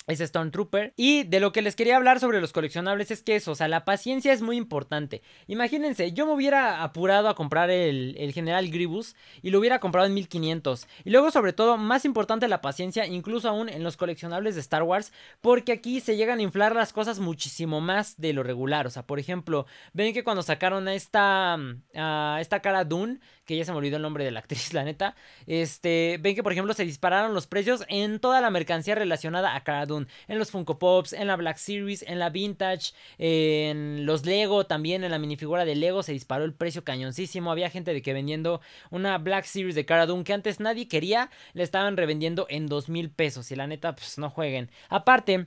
es 0.06 0.18
Stormtrooper. 0.18 0.92
Y 0.96 1.24
de 1.24 1.40
lo 1.40 1.52
que 1.52 1.62
les 1.62 1.76
quería 1.76 1.96
hablar 1.96 2.20
sobre 2.20 2.40
los 2.40 2.52
coleccionables 2.52 3.10
es 3.10 3.22
que 3.22 3.36
eso, 3.36 3.52
o 3.52 3.54
sea, 3.54 3.68
la 3.68 3.84
paciencia 3.84 4.32
es 4.32 4.42
muy 4.42 4.56
importante. 4.56 5.22
Imagínense, 5.46 6.12
yo 6.12 6.26
me 6.26 6.32
hubiera 6.32 6.82
apurado 6.82 7.28
a 7.28 7.34
comprar 7.34 7.70
el, 7.70 8.14
el, 8.18 8.32
General 8.32 8.68
Grievous 8.68 9.16
y 9.42 9.50
lo 9.50 9.58
hubiera 9.58 9.78
comprado 9.78 10.06
en 10.06 10.14
1500. 10.14 10.86
Y 11.04 11.10
luego, 11.10 11.30
sobre 11.30 11.52
todo, 11.52 11.76
más 11.76 12.04
importante 12.04 12.48
la 12.48 12.60
paciencia, 12.60 13.06
incluso 13.06 13.48
aún 13.48 13.68
en 13.68 13.82
los 13.82 13.96
coleccionables 13.96 14.54
de 14.54 14.60
Star 14.60 14.82
Wars, 14.82 15.12
porque 15.40 15.72
aquí 15.72 16.00
se 16.00 16.16
llegan 16.16 16.38
a 16.38 16.42
inflar 16.42 16.74
las 16.74 16.92
cosas 16.92 17.18
muchísimo 17.20 17.80
más 17.80 18.16
de 18.18 18.32
lo 18.32 18.42
regular. 18.42 18.86
O 18.86 18.90
sea, 18.90 19.06
por 19.06 19.18
ejemplo, 19.18 19.66
ven 19.92 20.12
que 20.12 20.24
cuando 20.24 20.42
sacaron 20.42 20.88
esta, 20.88 21.58
a 21.94 22.38
esta 22.40 22.60
cara 22.60 22.84
Dune, 22.84 23.20
que 23.44 23.56
ya 23.56 23.64
se 23.64 23.72
me 23.72 23.78
olvidó 23.78 23.96
el 23.96 24.02
nombre 24.02 24.24
de 24.24 24.30
la 24.30 24.40
actriz, 24.40 24.72
la 24.72 24.84
neta, 24.84 25.14
este, 25.46 26.18
ven 26.20 26.34
que 26.34 26.42
por 26.42 26.52
ejemplo 26.52 26.74
se 26.74 26.84
dispararon 26.84 27.34
los 27.34 27.46
precios 27.46 27.84
en 27.88 28.20
toda 28.20 28.40
la 28.40 28.50
mercancía 28.50 28.94
relacionada 28.94 29.54
a 29.54 29.62
Cara 29.62 29.84
en 29.84 30.38
los 30.38 30.50
Funko 30.50 30.78
Pops, 30.78 31.12
en 31.12 31.26
la 31.26 31.36
Black 31.36 31.56
Series, 31.56 32.02
en 32.02 32.18
la 32.18 32.30
Vintage, 32.30 32.92
en 33.18 34.06
los 34.06 34.24
Lego, 34.24 34.66
también 34.66 35.04
en 35.04 35.10
la 35.10 35.18
minifigura 35.18 35.64
de 35.64 35.74
Lego 35.74 36.02
se 36.02 36.12
disparó 36.12 36.44
el 36.44 36.54
precio 36.54 36.84
cañoncísimo, 36.84 37.50
había 37.50 37.70
gente 37.70 37.92
de 37.92 38.02
que 38.02 38.12
vendiendo 38.12 38.60
una 38.90 39.18
Black 39.18 39.44
Series 39.44 39.74
de 39.74 39.84
Cara 39.84 40.06
que 40.24 40.32
antes 40.32 40.60
nadie 40.60 40.86
quería, 40.86 41.30
le 41.54 41.62
estaban 41.62 41.96
revendiendo 41.96 42.46
en 42.48 42.66
dos 42.66 42.88
mil 42.88 43.10
pesos 43.10 43.50
y 43.50 43.56
la 43.56 43.66
neta 43.66 43.94
pues 43.94 44.18
no 44.18 44.30
jueguen. 44.30 44.70
Aparte, 44.88 45.46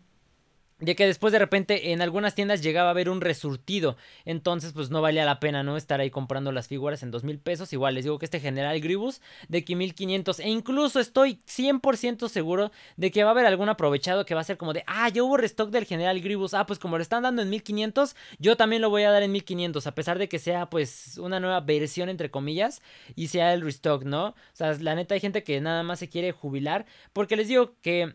de 0.80 0.96
que 0.96 1.08
después 1.08 1.34
de 1.34 1.40
repente 1.40 1.92
en 1.92 2.02
algunas 2.02 2.36
tiendas 2.36 2.62
llegaba 2.62 2.90
a 2.90 2.92
haber 2.92 3.10
un 3.10 3.22
resurtido. 3.22 3.98
Entonces, 4.26 4.74
pues 4.74 4.90
no 4.92 5.02
valía 5.02 5.26
la 5.26 5.40
pena, 5.40 5.64
¿no? 5.64 5.76
Estar 5.76 6.00
ahí 6.00 6.12
comprando 6.12 6.52
las 6.52 6.68
figuras 6.68 7.02
en 7.02 7.10
dos 7.12 7.24
mil 7.24 7.40
pesos. 7.40 7.74
Igual 7.74 7.96
les 7.96 8.04
digo 8.04 8.20
que 8.20 8.26
este 8.26 8.40
General 8.40 8.80
Gribus 8.80 9.22
de 9.48 9.66
que 9.66 9.76
1500. 9.76 10.40
E 10.40 10.50
incluso 10.50 11.00
estoy 11.00 11.40
100% 11.48 12.30
seguro 12.30 12.72
de 12.96 13.12
que 13.12 13.24
va 13.24 13.32
a 13.32 13.34
haber 13.34 13.48
algún 13.48 13.70
aprovechado 13.70 14.26
que 14.26 14.36
va 14.36 14.42
a 14.42 14.44
ser 14.44 14.58
como 14.58 14.74
de, 14.74 14.84
ah, 14.86 15.10
ya 15.10 15.24
hubo 15.24 15.38
restock 15.38 15.72
del 15.72 15.86
General 15.86 16.20
Gribus. 16.22 16.54
Ah, 16.54 16.66
pues 16.66 16.80
como 16.80 16.98
lo 16.98 17.02
están 17.02 17.24
dando 17.24 17.42
en 17.42 17.50
1500, 17.50 18.16
yo 18.38 18.56
también 18.56 18.82
lo 18.82 18.90
voy 18.90 19.04
a 19.04 19.12
dar 19.12 19.24
en 19.24 19.32
1500. 19.32 19.88
A 19.88 19.96
pesar 19.96 20.20
de 20.20 20.30
que 20.30 20.38
sea, 20.40 20.70
pues, 20.70 21.18
una 21.18 21.40
nueva 21.40 21.60
versión, 21.62 22.10
entre 22.10 22.30
comillas, 22.30 22.82
y 23.16 23.30
sea 23.30 23.54
el 23.54 23.62
restock, 23.62 24.04
¿no? 24.04 24.28
O 24.28 24.36
sea, 24.54 24.74
la 24.74 24.94
neta 24.96 25.16
hay 25.16 25.22
gente 25.22 25.44
que 25.44 25.60
nada 25.60 25.82
más 25.82 26.00
se 26.00 26.10
quiere 26.10 26.32
jubilar. 26.32 26.86
Porque 27.14 27.36
les 27.36 27.48
digo 27.48 27.76
que 27.82 28.14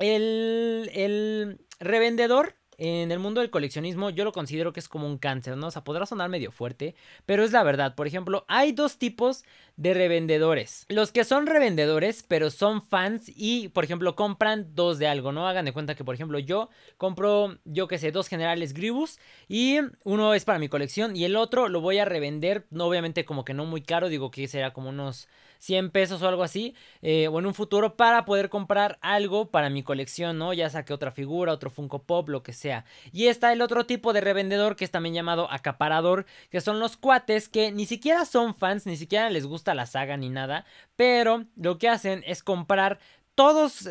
el. 0.00 0.90
el 0.94 1.58
Revendedor 1.82 2.56
en 2.80 3.12
el 3.12 3.18
mundo 3.18 3.42
del 3.42 3.50
coleccionismo 3.50 4.08
yo 4.08 4.24
lo 4.24 4.32
considero 4.32 4.72
que 4.72 4.80
es 4.80 4.88
como 4.88 5.06
un 5.06 5.18
cáncer, 5.18 5.56
¿no? 5.56 5.66
O 5.66 5.70
sea, 5.70 5.84
podrá 5.84 6.06
sonar 6.06 6.30
medio 6.30 6.50
fuerte, 6.50 6.94
pero 7.26 7.44
es 7.44 7.52
la 7.52 7.62
verdad. 7.62 7.94
Por 7.94 8.06
ejemplo, 8.06 8.46
hay 8.48 8.72
dos 8.72 8.96
tipos 8.96 9.44
de 9.76 9.92
revendedores. 9.92 10.86
Los 10.88 11.12
que 11.12 11.24
son 11.24 11.46
revendedores, 11.46 12.24
pero 12.26 12.50
son 12.50 12.80
fans 12.80 13.30
y, 13.34 13.68
por 13.68 13.84
ejemplo, 13.84 14.16
compran 14.16 14.74
dos 14.74 14.98
de 14.98 15.08
algo, 15.08 15.30
¿no? 15.30 15.46
Hagan 15.46 15.66
de 15.66 15.72
cuenta 15.72 15.94
que, 15.94 16.04
por 16.04 16.14
ejemplo, 16.14 16.38
yo 16.38 16.70
compro, 16.96 17.58
yo 17.66 17.86
que 17.86 17.98
sé, 17.98 18.12
dos 18.12 18.28
generales 18.28 18.72
Gribus 18.72 19.18
y 19.46 19.78
uno 20.04 20.32
es 20.32 20.46
para 20.46 20.58
mi 20.58 20.70
colección 20.70 21.14
y 21.16 21.24
el 21.24 21.36
otro 21.36 21.68
lo 21.68 21.82
voy 21.82 21.98
a 21.98 22.06
revender, 22.06 22.66
obviamente 22.78 23.26
como 23.26 23.44
que 23.44 23.52
no 23.52 23.66
muy 23.66 23.82
caro, 23.82 24.08
digo 24.08 24.30
que 24.30 24.48
será 24.48 24.72
como 24.72 24.88
unos 24.88 25.28
100 25.60 25.90
pesos 25.90 26.20
o 26.22 26.28
algo 26.28 26.42
así, 26.42 26.74
eh, 27.02 27.28
o 27.28 27.38
en 27.38 27.46
un 27.46 27.54
futuro 27.54 27.96
para 27.96 28.24
poder 28.24 28.48
comprar 28.48 28.98
algo 29.00 29.50
para 29.50 29.70
mi 29.70 29.82
colección, 29.82 30.38
¿no? 30.38 30.52
Ya 30.52 30.68
saque 30.68 30.92
otra 30.92 31.12
figura, 31.12 31.52
otro 31.52 31.70
Funko 31.70 32.02
Pop, 32.02 32.28
lo 32.28 32.42
que 32.42 32.52
sea. 32.52 32.84
Y 33.12 33.26
está 33.26 33.52
el 33.52 33.62
otro 33.62 33.86
tipo 33.86 34.12
de 34.12 34.20
revendedor 34.20 34.74
que 34.74 34.84
es 34.84 34.90
también 34.90 35.14
llamado 35.14 35.50
acaparador, 35.50 36.26
que 36.50 36.60
son 36.60 36.80
los 36.80 36.96
cuates 36.96 37.48
que 37.48 37.70
ni 37.70 37.86
siquiera 37.86 38.24
son 38.24 38.54
fans, 38.54 38.86
ni 38.86 38.96
siquiera 38.96 39.30
les 39.30 39.46
gusta 39.46 39.74
la 39.74 39.86
saga 39.86 40.16
ni 40.16 40.30
nada, 40.30 40.64
pero 40.96 41.44
lo 41.56 41.78
que 41.78 41.88
hacen 41.88 42.22
es 42.26 42.42
comprar 42.42 42.98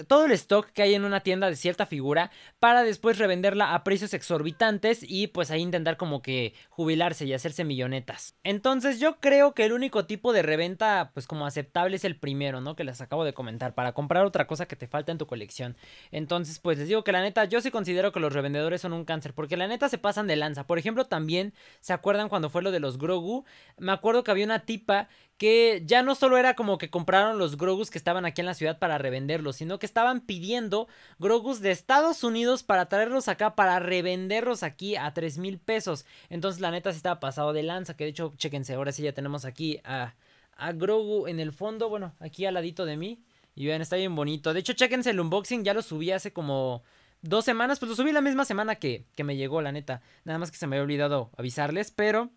todo 0.07 0.25
el 0.25 0.31
stock 0.33 0.67
que 0.67 0.83
hay 0.83 0.93
en 0.93 1.05
una 1.05 1.21
tienda 1.21 1.49
de 1.49 1.55
cierta 1.55 1.87
figura 1.87 2.29
para 2.59 2.83
después 2.83 3.17
revenderla 3.17 3.73
a 3.73 3.83
precios 3.83 4.13
exorbitantes 4.13 4.99
y 5.01 5.27
pues 5.27 5.49
ahí 5.49 5.61
intentar 5.61 5.97
como 5.97 6.21
que 6.21 6.53
jubilarse 6.69 7.25
y 7.25 7.33
hacerse 7.33 7.63
millonetas. 7.63 8.35
Entonces 8.43 8.99
yo 8.99 9.19
creo 9.19 9.55
que 9.55 9.65
el 9.65 9.73
único 9.73 10.05
tipo 10.05 10.33
de 10.33 10.43
reventa 10.43 11.09
pues 11.13 11.25
como 11.25 11.47
aceptable 11.47 11.95
es 11.95 12.05
el 12.05 12.15
primero, 12.15 12.61
¿no? 12.61 12.75
Que 12.75 12.83
les 12.83 13.01
acabo 13.01 13.25
de 13.25 13.33
comentar, 13.33 13.73
para 13.73 13.93
comprar 13.93 14.25
otra 14.25 14.45
cosa 14.45 14.67
que 14.67 14.75
te 14.75 14.87
falta 14.87 15.11
en 15.11 15.17
tu 15.17 15.25
colección. 15.25 15.75
Entonces 16.11 16.59
pues 16.59 16.77
les 16.77 16.87
digo 16.87 17.03
que 17.03 17.11
la 17.11 17.21
neta 17.21 17.45
yo 17.45 17.59
sí 17.59 17.71
considero 17.71 18.11
que 18.11 18.19
los 18.19 18.33
revendedores 18.33 18.81
son 18.81 18.93
un 18.93 19.03
cáncer 19.03 19.33
porque 19.33 19.57
la 19.57 19.67
neta 19.67 19.89
se 19.89 19.97
pasan 19.97 20.27
de 20.27 20.35
lanza. 20.35 20.67
Por 20.67 20.77
ejemplo 20.77 21.05
también, 21.05 21.53
¿se 21.79 21.93
acuerdan 21.93 22.29
cuando 22.29 22.51
fue 22.51 22.61
lo 22.61 22.69
de 22.71 22.79
los 22.79 22.99
Grogu? 22.99 23.45
Me 23.77 23.91
acuerdo 23.91 24.23
que 24.23 24.31
había 24.31 24.45
una 24.45 24.59
tipa 24.59 25.09
que 25.39 25.81
ya 25.85 26.03
no 26.03 26.15
solo 26.15 26.37
era 26.37 26.53
como 26.53 26.77
que 26.77 26.89
compraron 26.89 27.39
los 27.39 27.55
Grogus 27.57 27.89
que 27.89 27.97
estaban 27.97 28.25
aquí 28.25 28.41
en 28.41 28.45
la 28.45 28.53
ciudad 28.53 28.77
para 28.77 28.97
revenderlos, 28.97 29.55
sino 29.55 29.79
que 29.79 29.85
estaban 29.85 30.19
pidiendo 30.19 30.89
Grogus 31.17 31.61
de 31.61 31.71
Estados 31.71 32.25
Unidos 32.25 32.61
para 32.61 32.89
traerlos 32.89 33.29
acá, 33.29 33.55
para 33.55 33.79
revenderlos 33.79 34.63
aquí 34.63 34.97
a 34.97 35.13
3 35.13 35.37
mil 35.37 35.57
pesos. 35.57 36.05
Entonces 36.29 36.59
la 36.59 36.71
neta 36.71 36.91
sí 36.91 36.97
estaba 36.97 37.21
pasado 37.21 37.53
de 37.53 37.63
lanza, 37.63 37.95
que 37.95 38.03
de 38.03 38.09
hecho, 38.09 38.33
chéquense, 38.35 38.73
ahora 38.73 38.91
sí 38.91 39.01
ya 39.01 39.13
tenemos 39.13 39.45
aquí 39.45 39.79
a, 39.85 40.13
a 40.57 40.73
Grogu 40.73 41.25
en 41.25 41.39
el 41.39 41.53
fondo, 41.53 41.87
bueno, 41.87 42.13
aquí 42.19 42.45
al 42.45 42.55
ladito 42.55 42.83
de 42.85 42.97
mí. 42.97 43.23
Y 43.55 43.65
vean, 43.65 43.81
está 43.81 43.95
bien 43.95 44.15
bonito. 44.15 44.53
De 44.53 44.59
hecho, 44.59 44.73
chéquense 44.73 45.11
el 45.11 45.21
unboxing, 45.21 45.63
ya 45.63 45.73
lo 45.73 45.81
subí 45.81 46.11
hace 46.11 46.33
como 46.33 46.83
dos 47.21 47.45
semanas, 47.45 47.79
pues 47.79 47.89
lo 47.89 47.95
subí 47.95 48.11
la 48.11 48.21
misma 48.21 48.43
semana 48.43 48.75
que, 48.75 49.05
que 49.15 49.23
me 49.23 49.37
llegó, 49.37 49.61
la 49.61 49.71
neta. 49.71 50.01
Nada 50.25 50.37
más 50.37 50.51
que 50.51 50.57
se 50.57 50.67
me 50.67 50.75
había 50.75 50.83
olvidado 50.83 51.31
avisarles, 51.37 51.91
pero 51.91 52.29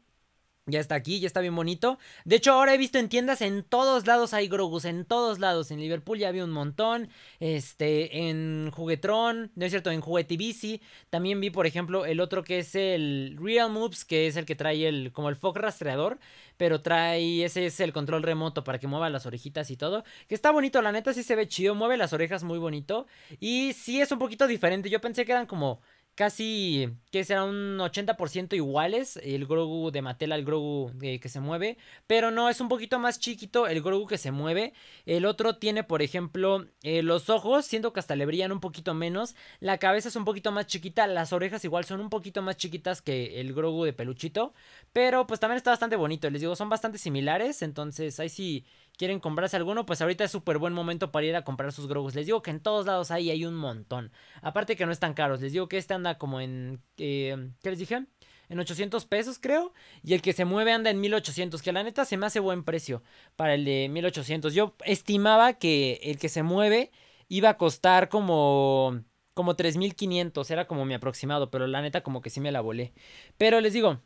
Ya 0.66 0.78
está 0.78 0.94
aquí, 0.94 1.18
ya 1.18 1.26
está 1.26 1.40
bien 1.40 1.56
bonito. 1.56 1.98
De 2.24 2.36
hecho, 2.36 2.52
ahora 2.52 2.72
he 2.72 2.78
visto 2.78 2.96
en 2.96 3.08
tiendas 3.08 3.40
en 3.42 3.64
todos 3.64 4.06
lados 4.06 4.32
hay 4.32 4.46
Grogus, 4.46 4.84
en 4.84 5.04
todos 5.04 5.40
lados. 5.40 5.72
En 5.72 5.80
Liverpool 5.80 6.18
ya 6.20 6.28
había 6.28 6.44
un 6.44 6.52
montón. 6.52 7.08
Este, 7.40 8.28
en 8.28 8.70
Juguetron, 8.70 9.50
no 9.56 9.64
es 9.64 9.72
cierto, 9.72 9.90
en 9.90 10.00
Juguetivici. 10.00 10.80
También 11.10 11.40
vi, 11.40 11.50
por 11.50 11.66
ejemplo, 11.66 12.06
el 12.06 12.20
otro 12.20 12.44
que 12.44 12.60
es 12.60 12.76
el 12.76 13.36
Real 13.40 13.72
Moves, 13.72 14.04
que 14.04 14.28
es 14.28 14.36
el 14.36 14.46
que 14.46 14.54
trae 14.54 14.86
el, 14.86 15.10
como 15.10 15.30
el 15.30 15.34
fog 15.34 15.56
rastreador. 15.56 16.20
Pero 16.58 16.80
trae, 16.80 17.44
ese 17.44 17.66
es 17.66 17.80
el 17.80 17.92
control 17.92 18.22
remoto 18.22 18.62
para 18.62 18.78
que 18.78 18.86
mueva 18.86 19.10
las 19.10 19.26
orejitas 19.26 19.68
y 19.72 19.76
todo. 19.76 20.04
Que 20.28 20.36
está 20.36 20.52
bonito, 20.52 20.80
la 20.80 20.92
neta 20.92 21.12
sí 21.12 21.24
se 21.24 21.34
ve 21.34 21.48
chido, 21.48 21.74
mueve 21.74 21.96
las 21.96 22.12
orejas 22.12 22.44
muy 22.44 22.60
bonito. 22.60 23.08
Y 23.40 23.72
sí 23.72 24.00
es 24.00 24.12
un 24.12 24.20
poquito 24.20 24.46
diferente. 24.46 24.90
Yo 24.90 25.00
pensé 25.00 25.24
que 25.24 25.32
eran 25.32 25.46
como 25.46 25.80
casi 26.14 26.90
que 27.10 27.24
será 27.24 27.44
un 27.44 27.78
80% 27.78 28.54
iguales 28.54 29.18
el 29.22 29.46
Grogu 29.46 29.90
de 29.90 30.02
Mattel 30.02 30.32
al 30.32 30.44
Grogu 30.44 30.92
que 30.98 31.28
se 31.28 31.40
mueve, 31.40 31.78
pero 32.06 32.30
no 32.30 32.48
es 32.48 32.60
un 32.60 32.68
poquito 32.68 32.98
más 32.98 33.18
chiquito 33.18 33.66
el 33.66 33.82
Grogu 33.82 34.06
que 34.06 34.18
se 34.18 34.30
mueve. 34.30 34.72
El 35.06 35.24
otro 35.24 35.56
tiene, 35.56 35.84
por 35.84 36.02
ejemplo, 36.02 36.66
eh, 36.82 37.02
los 37.02 37.30
ojos, 37.30 37.64
siento 37.64 37.92
que 37.92 38.00
hasta 38.00 38.16
le 38.16 38.26
brillan 38.26 38.52
un 38.52 38.60
poquito 38.60 38.94
menos, 38.94 39.34
la 39.60 39.78
cabeza 39.78 40.08
es 40.08 40.16
un 40.16 40.24
poquito 40.24 40.52
más 40.52 40.66
chiquita, 40.66 41.06
las 41.06 41.32
orejas 41.32 41.64
igual 41.64 41.84
son 41.84 42.00
un 42.00 42.10
poquito 42.10 42.42
más 42.42 42.56
chiquitas 42.56 43.02
que 43.02 43.40
el 43.40 43.54
Grogu 43.54 43.84
de 43.84 43.92
peluchito, 43.92 44.52
pero 44.92 45.26
pues 45.26 45.40
también 45.40 45.56
está 45.56 45.70
bastante 45.70 45.96
bonito, 45.96 46.28
les 46.30 46.40
digo, 46.40 46.56
son 46.56 46.68
bastante 46.68 46.98
similares, 46.98 47.62
entonces 47.62 48.18
ahí 48.20 48.28
sí 48.28 48.64
quieren 49.02 49.18
comprarse 49.18 49.56
alguno, 49.56 49.84
pues 49.84 50.00
ahorita 50.00 50.22
es 50.22 50.30
súper 50.30 50.58
buen 50.58 50.72
momento 50.72 51.10
para 51.10 51.26
ir 51.26 51.34
a 51.34 51.42
comprar 51.42 51.72
sus 51.72 51.88
Grogus. 51.88 52.14
Les 52.14 52.24
digo 52.24 52.40
que 52.40 52.52
en 52.52 52.60
todos 52.60 52.86
lados 52.86 53.10
ahí 53.10 53.30
hay 53.30 53.44
un 53.44 53.56
montón. 53.56 54.12
Aparte 54.42 54.76
que 54.76 54.86
no 54.86 54.92
están 54.92 55.12
caros. 55.12 55.40
Les 55.40 55.50
digo 55.50 55.68
que 55.68 55.76
este 55.76 55.92
anda 55.92 56.18
como 56.18 56.40
en... 56.40 56.80
Eh, 56.98 57.50
¿Qué 57.64 57.70
les 57.70 57.80
dije? 57.80 58.06
En 58.48 58.60
800 58.60 59.04
pesos 59.06 59.40
creo. 59.40 59.72
Y 60.04 60.14
el 60.14 60.22
que 60.22 60.32
se 60.32 60.44
mueve 60.44 60.70
anda 60.72 60.88
en 60.88 61.00
1800. 61.00 61.62
Que 61.62 61.72
la 61.72 61.82
neta 61.82 62.04
se 62.04 62.16
me 62.16 62.26
hace 62.26 62.38
buen 62.38 62.62
precio 62.62 63.02
para 63.34 63.54
el 63.54 63.64
de 63.64 63.88
1800. 63.90 64.54
Yo 64.54 64.76
estimaba 64.84 65.54
que 65.54 65.98
el 66.04 66.16
que 66.16 66.28
se 66.28 66.44
mueve 66.44 66.92
iba 67.26 67.48
a 67.48 67.56
costar 67.56 68.08
como... 68.08 69.02
Como 69.34 69.56
3500. 69.56 70.48
Era 70.52 70.68
como 70.68 70.84
mi 70.84 70.94
aproximado. 70.94 71.50
Pero 71.50 71.66
la 71.66 71.82
neta 71.82 72.04
como 72.04 72.20
que 72.20 72.30
sí 72.30 72.38
me 72.38 72.52
la 72.52 72.60
volé. 72.60 72.92
Pero 73.36 73.60
les 73.60 73.72
digo... 73.72 74.00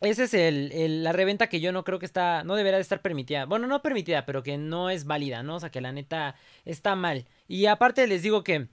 Esa 0.00 0.24
es 0.24 0.34
el, 0.34 1.02
la 1.02 1.12
reventa 1.12 1.48
que 1.48 1.60
yo 1.60 1.72
no 1.72 1.82
creo 1.84 1.98
que 1.98 2.06
está, 2.06 2.44
no 2.44 2.54
debería 2.54 2.76
de 2.76 2.82
estar 2.82 3.02
permitida. 3.02 3.46
Bueno, 3.46 3.66
no 3.66 3.82
permitida, 3.82 4.26
pero 4.26 4.42
que 4.44 4.56
no 4.56 4.90
es 4.90 5.04
válida, 5.06 5.42
¿no? 5.42 5.56
O 5.56 5.60
sea, 5.60 5.70
que 5.70 5.80
la 5.80 5.92
neta 5.92 6.36
está 6.64 6.94
mal. 6.94 7.26
Y 7.48 7.66
aparte 7.66 8.06
les 8.06 8.22
digo 8.22 8.44
que 8.44 8.68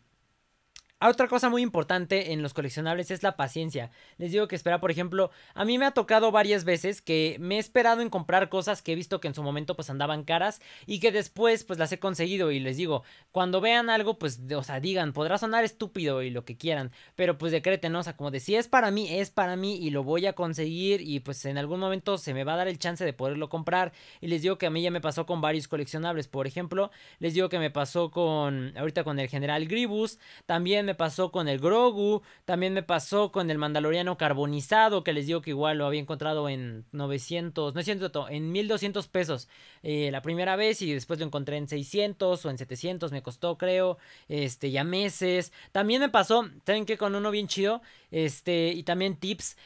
otra 1.01 1.27
cosa 1.27 1.49
muy 1.49 1.61
importante 1.61 2.31
en 2.31 2.41
los 2.41 2.53
coleccionables 2.53 3.11
es 3.11 3.21
la 3.21 3.35
paciencia. 3.35 3.91
Les 4.17 4.31
digo 4.31 4.47
que 4.47 4.55
espera, 4.55 4.79
por 4.79 4.91
ejemplo, 4.91 5.29
a 5.53 5.65
mí 5.65 5.77
me 5.77 5.85
ha 5.85 5.91
tocado 5.91 6.31
varias 6.31 6.63
veces 6.63 7.01
que 7.01 7.35
me 7.39 7.57
he 7.57 7.59
esperado 7.59 8.01
en 8.01 8.09
comprar 8.09 8.49
cosas 8.49 8.81
que 8.81 8.93
he 8.93 8.95
visto 8.95 9.19
que 9.19 9.27
en 9.27 9.35
su 9.35 9.43
momento 9.43 9.75
pues 9.75 9.89
andaban 9.89 10.23
caras 10.23 10.61
y 10.85 10.99
que 10.99 11.11
después 11.11 11.63
pues 11.63 11.79
las 11.79 11.91
he 11.91 11.99
conseguido 11.99 12.51
y 12.51 12.59
les 12.59 12.77
digo, 12.77 13.03
cuando 13.31 13.61
vean 13.61 13.89
algo 13.89 14.17
pues, 14.17 14.39
o 14.55 14.63
sea, 14.63 14.79
digan, 14.79 15.13
podrá 15.13 15.37
sonar 15.37 15.63
estúpido 15.63 16.21
y 16.21 16.29
lo 16.29 16.45
que 16.45 16.57
quieran, 16.57 16.91
pero 17.15 17.37
pues 17.37 17.51
decreten. 17.51 17.95
O 17.95 18.03
sea, 18.03 18.15
como 18.15 18.31
de 18.31 18.39
si 18.39 18.55
es 18.55 18.67
para 18.67 18.89
mí, 18.89 19.13
es 19.13 19.31
para 19.31 19.55
mí 19.55 19.75
y 19.75 19.89
lo 19.89 20.03
voy 20.03 20.25
a 20.25 20.33
conseguir 20.33 21.01
y 21.01 21.19
pues 21.19 21.45
en 21.45 21.57
algún 21.57 21.79
momento 21.79 22.17
se 22.17 22.33
me 22.33 22.43
va 22.43 22.53
a 22.53 22.57
dar 22.57 22.67
el 22.67 22.79
chance 22.79 23.03
de 23.03 23.13
poderlo 23.13 23.49
comprar 23.49 23.91
y 24.21 24.27
les 24.27 24.41
digo 24.41 24.57
que 24.57 24.65
a 24.65 24.69
mí 24.69 24.81
ya 24.81 24.91
me 24.91 25.01
pasó 25.01 25.25
con 25.25 25.41
varios 25.41 25.67
coleccionables, 25.67 26.27
por 26.27 26.47
ejemplo, 26.47 26.89
les 27.19 27.33
digo 27.33 27.49
que 27.49 27.59
me 27.59 27.69
pasó 27.69 28.11
con, 28.11 28.77
ahorita 28.77 29.03
con 29.03 29.19
el 29.19 29.27
General 29.27 29.65
Gribus, 29.67 30.19
también 30.45 30.84
me 30.85 30.95
pasó 30.95 31.31
con 31.31 31.47
el 31.47 31.59
Grogu, 31.59 32.21
también 32.45 32.73
me 32.73 32.83
pasó 32.83 33.31
con 33.31 33.49
el 33.51 33.57
Mandaloriano 33.57 34.17
carbonizado, 34.17 35.03
que 35.03 35.13
les 35.13 35.27
digo 35.27 35.41
que 35.41 35.49
igual 35.51 35.77
lo 35.77 35.85
había 35.85 35.99
encontrado 35.99 36.47
en 36.49 36.85
900, 36.91 37.73
no 37.73 37.79
es 37.79 37.85
cierto, 37.85 38.29
en 38.29 38.51
1200 38.51 39.07
pesos 39.07 39.47
eh, 39.83 40.09
la 40.11 40.21
primera 40.21 40.55
vez 40.55 40.81
y 40.81 40.93
después 40.93 41.19
lo 41.19 41.25
encontré 41.25 41.57
en 41.57 41.67
600 41.67 42.45
o 42.45 42.49
en 42.49 42.57
700, 42.57 43.11
me 43.11 43.21
costó 43.21 43.57
creo, 43.57 43.97
este, 44.27 44.71
ya 44.71 44.83
meses. 44.83 45.51
También 45.71 46.01
me 46.01 46.09
pasó, 46.09 46.49
¿saben 46.65 46.85
que 46.85 46.97
Con 46.97 47.15
uno 47.15 47.31
bien 47.31 47.47
chido, 47.47 47.81
este, 48.11 48.69
y 48.69 48.83
también 48.83 49.17
tips. 49.17 49.57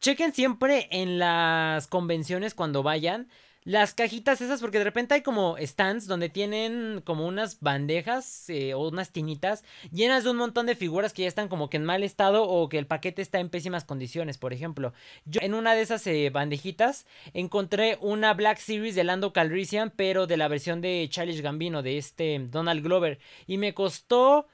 Chequen 0.00 0.34
siempre 0.34 0.88
en 0.90 1.18
las 1.18 1.86
convenciones 1.86 2.54
cuando 2.54 2.82
vayan 2.82 3.28
las 3.66 3.94
cajitas 3.94 4.40
esas, 4.40 4.60
porque 4.60 4.78
de 4.78 4.84
repente 4.84 5.14
hay 5.14 5.22
como 5.22 5.56
stands 5.58 6.06
donde 6.06 6.28
tienen 6.28 7.02
como 7.04 7.26
unas 7.26 7.58
bandejas 7.58 8.48
eh, 8.48 8.74
o 8.74 8.86
unas 8.88 9.10
tinitas 9.10 9.64
llenas 9.90 10.22
de 10.22 10.30
un 10.30 10.36
montón 10.36 10.66
de 10.66 10.76
figuras 10.76 11.12
que 11.12 11.22
ya 11.22 11.28
están 11.28 11.48
como 11.48 11.68
que 11.68 11.76
en 11.76 11.84
mal 11.84 12.04
estado 12.04 12.44
o 12.48 12.68
que 12.68 12.78
el 12.78 12.86
paquete 12.86 13.22
está 13.22 13.40
en 13.40 13.48
pésimas 13.50 13.82
condiciones, 13.82 14.38
por 14.38 14.52
ejemplo. 14.52 14.92
Yo 15.24 15.40
en 15.42 15.52
una 15.52 15.74
de 15.74 15.82
esas 15.82 16.06
eh, 16.06 16.30
bandejitas 16.30 17.06
encontré 17.34 17.98
una 18.00 18.34
Black 18.34 18.58
Series 18.58 18.94
de 18.94 19.02
Lando 19.02 19.32
Calrissian, 19.32 19.90
pero 19.90 20.28
de 20.28 20.36
la 20.36 20.46
versión 20.46 20.80
de 20.80 21.04
Charles 21.10 21.40
Gambino, 21.40 21.82
de 21.82 21.98
este 21.98 22.38
Donald 22.48 22.84
Glover. 22.84 23.18
Y 23.48 23.58
me 23.58 23.74
costó... 23.74 24.46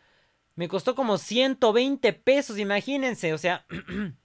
Me 0.54 0.68
costó 0.68 0.94
como 0.94 1.18
120 1.18 2.12
pesos, 2.14 2.58
imagínense, 2.58 3.34
o 3.34 3.38
sea... 3.38 3.66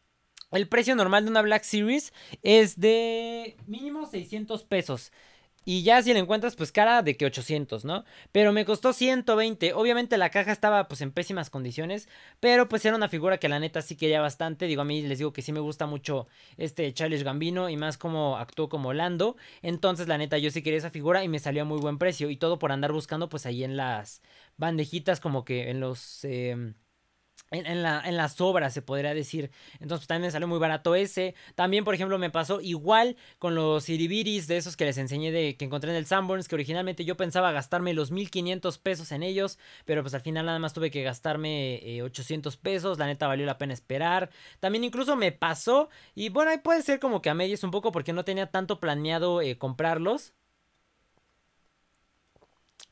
El 0.51 0.67
precio 0.67 0.95
normal 0.95 1.25
de 1.25 1.31
una 1.31 1.41
Black 1.41 1.63
Series 1.63 2.13
es 2.41 2.79
de 2.79 3.57
mínimo 3.67 4.05
600 4.05 4.63
pesos. 4.63 5.11
Y 5.69 5.83
ya 5.83 6.01
si 6.01 6.13
la 6.13 6.19
encuentras, 6.19 6.55
pues 6.55 6.71
cara 6.71 7.01
de 7.01 7.17
que 7.17 7.25
800, 7.25 7.83
¿no? 7.83 8.05
Pero 8.31 8.53
me 8.53 8.63
costó 8.63 8.93
120. 8.93 9.73
Obviamente 9.73 10.17
la 10.17 10.29
caja 10.29 10.53
estaba 10.53 10.87
pues 10.87 11.01
en 11.01 11.11
pésimas 11.11 11.49
condiciones. 11.49 12.07
Pero 12.39 12.69
pues 12.69 12.85
era 12.85 12.95
una 12.95 13.09
figura 13.09 13.37
que 13.37 13.49
la 13.49 13.59
neta 13.59 13.81
sí 13.81 13.97
quería 13.97 14.21
bastante. 14.21 14.65
Digo, 14.67 14.83
a 14.83 14.85
mí 14.85 15.01
les 15.01 15.17
digo 15.17 15.33
que 15.33 15.41
sí 15.41 15.51
me 15.51 15.59
gusta 15.59 15.85
mucho 15.85 16.27
este 16.55 16.93
Charles 16.93 17.23
Gambino. 17.23 17.67
Y 17.67 17.75
más 17.75 17.97
como 17.97 18.37
actuó 18.37 18.69
como 18.69 18.93
Lando. 18.93 19.35
Entonces 19.61 20.07
la 20.07 20.17
neta 20.17 20.37
yo 20.37 20.51
sí 20.51 20.61
quería 20.61 20.77
esa 20.79 20.89
figura 20.89 21.25
y 21.25 21.27
me 21.27 21.39
salió 21.39 21.63
a 21.63 21.65
muy 21.65 21.81
buen 21.81 21.97
precio. 21.97 22.29
Y 22.29 22.37
todo 22.37 22.59
por 22.59 22.71
andar 22.71 22.93
buscando 22.93 23.27
pues 23.27 23.45
ahí 23.45 23.65
en 23.65 23.75
las 23.75 24.21
bandejitas 24.55 25.19
como 25.19 25.43
que 25.43 25.69
en 25.69 25.81
los... 25.81 26.23
Em, 26.23 26.75
en, 27.51 27.83
la, 27.83 28.01
en, 28.05 28.17
las 28.17 28.39
obras, 28.41 28.73
se 28.73 28.81
podría 28.81 29.13
decir. 29.13 29.51
Entonces 29.79 30.07
también 30.07 30.27
me 30.27 30.31
salió 30.31 30.47
muy 30.47 30.59
barato 30.59 30.95
ese. 30.95 31.35
También, 31.55 31.83
por 31.83 31.95
ejemplo, 31.95 32.17
me 32.17 32.29
pasó 32.29 32.61
igual 32.61 33.15
con 33.39 33.55
los 33.55 33.87
iribiris 33.89 34.47
de 34.47 34.57
esos 34.57 34.75
que 34.75 34.85
les 34.85 34.97
enseñé 34.97 35.31
de 35.31 35.55
que 35.55 35.65
encontré 35.65 35.91
en 35.91 35.97
el 35.97 36.05
Sanborns, 36.05 36.47
que 36.47 36.55
originalmente 36.55 37.05
yo 37.05 37.15
pensaba 37.17 37.51
gastarme 37.51 37.93
los 37.93 38.11
1500 38.11 38.77
pesos 38.79 39.11
en 39.11 39.23
ellos, 39.23 39.59
pero 39.85 40.01
pues 40.01 40.13
al 40.13 40.21
final 40.21 40.45
nada 40.45 40.59
más 40.59 40.73
tuve 40.73 40.91
que 40.91 41.03
gastarme 41.03 42.01
800 42.03 42.53
eh, 42.53 42.59
pesos. 42.61 42.97
La 42.97 43.05
neta 43.05 43.27
valió 43.27 43.45
la 43.45 43.57
pena 43.57 43.73
esperar. 43.73 44.29
También 44.59 44.83
incluso 44.83 45.15
me 45.15 45.31
pasó, 45.31 45.89
y 46.15 46.29
bueno, 46.29 46.51
ahí 46.51 46.57
puede 46.57 46.81
ser 46.81 46.99
como 46.99 47.21
que 47.21 47.29
a 47.29 47.33
medias 47.33 47.63
un 47.63 47.71
poco 47.71 47.91
porque 47.91 48.13
no 48.13 48.25
tenía 48.25 48.47
tanto 48.47 48.79
planeado 48.79 49.41
eh, 49.41 49.57
comprarlos. 49.57 50.33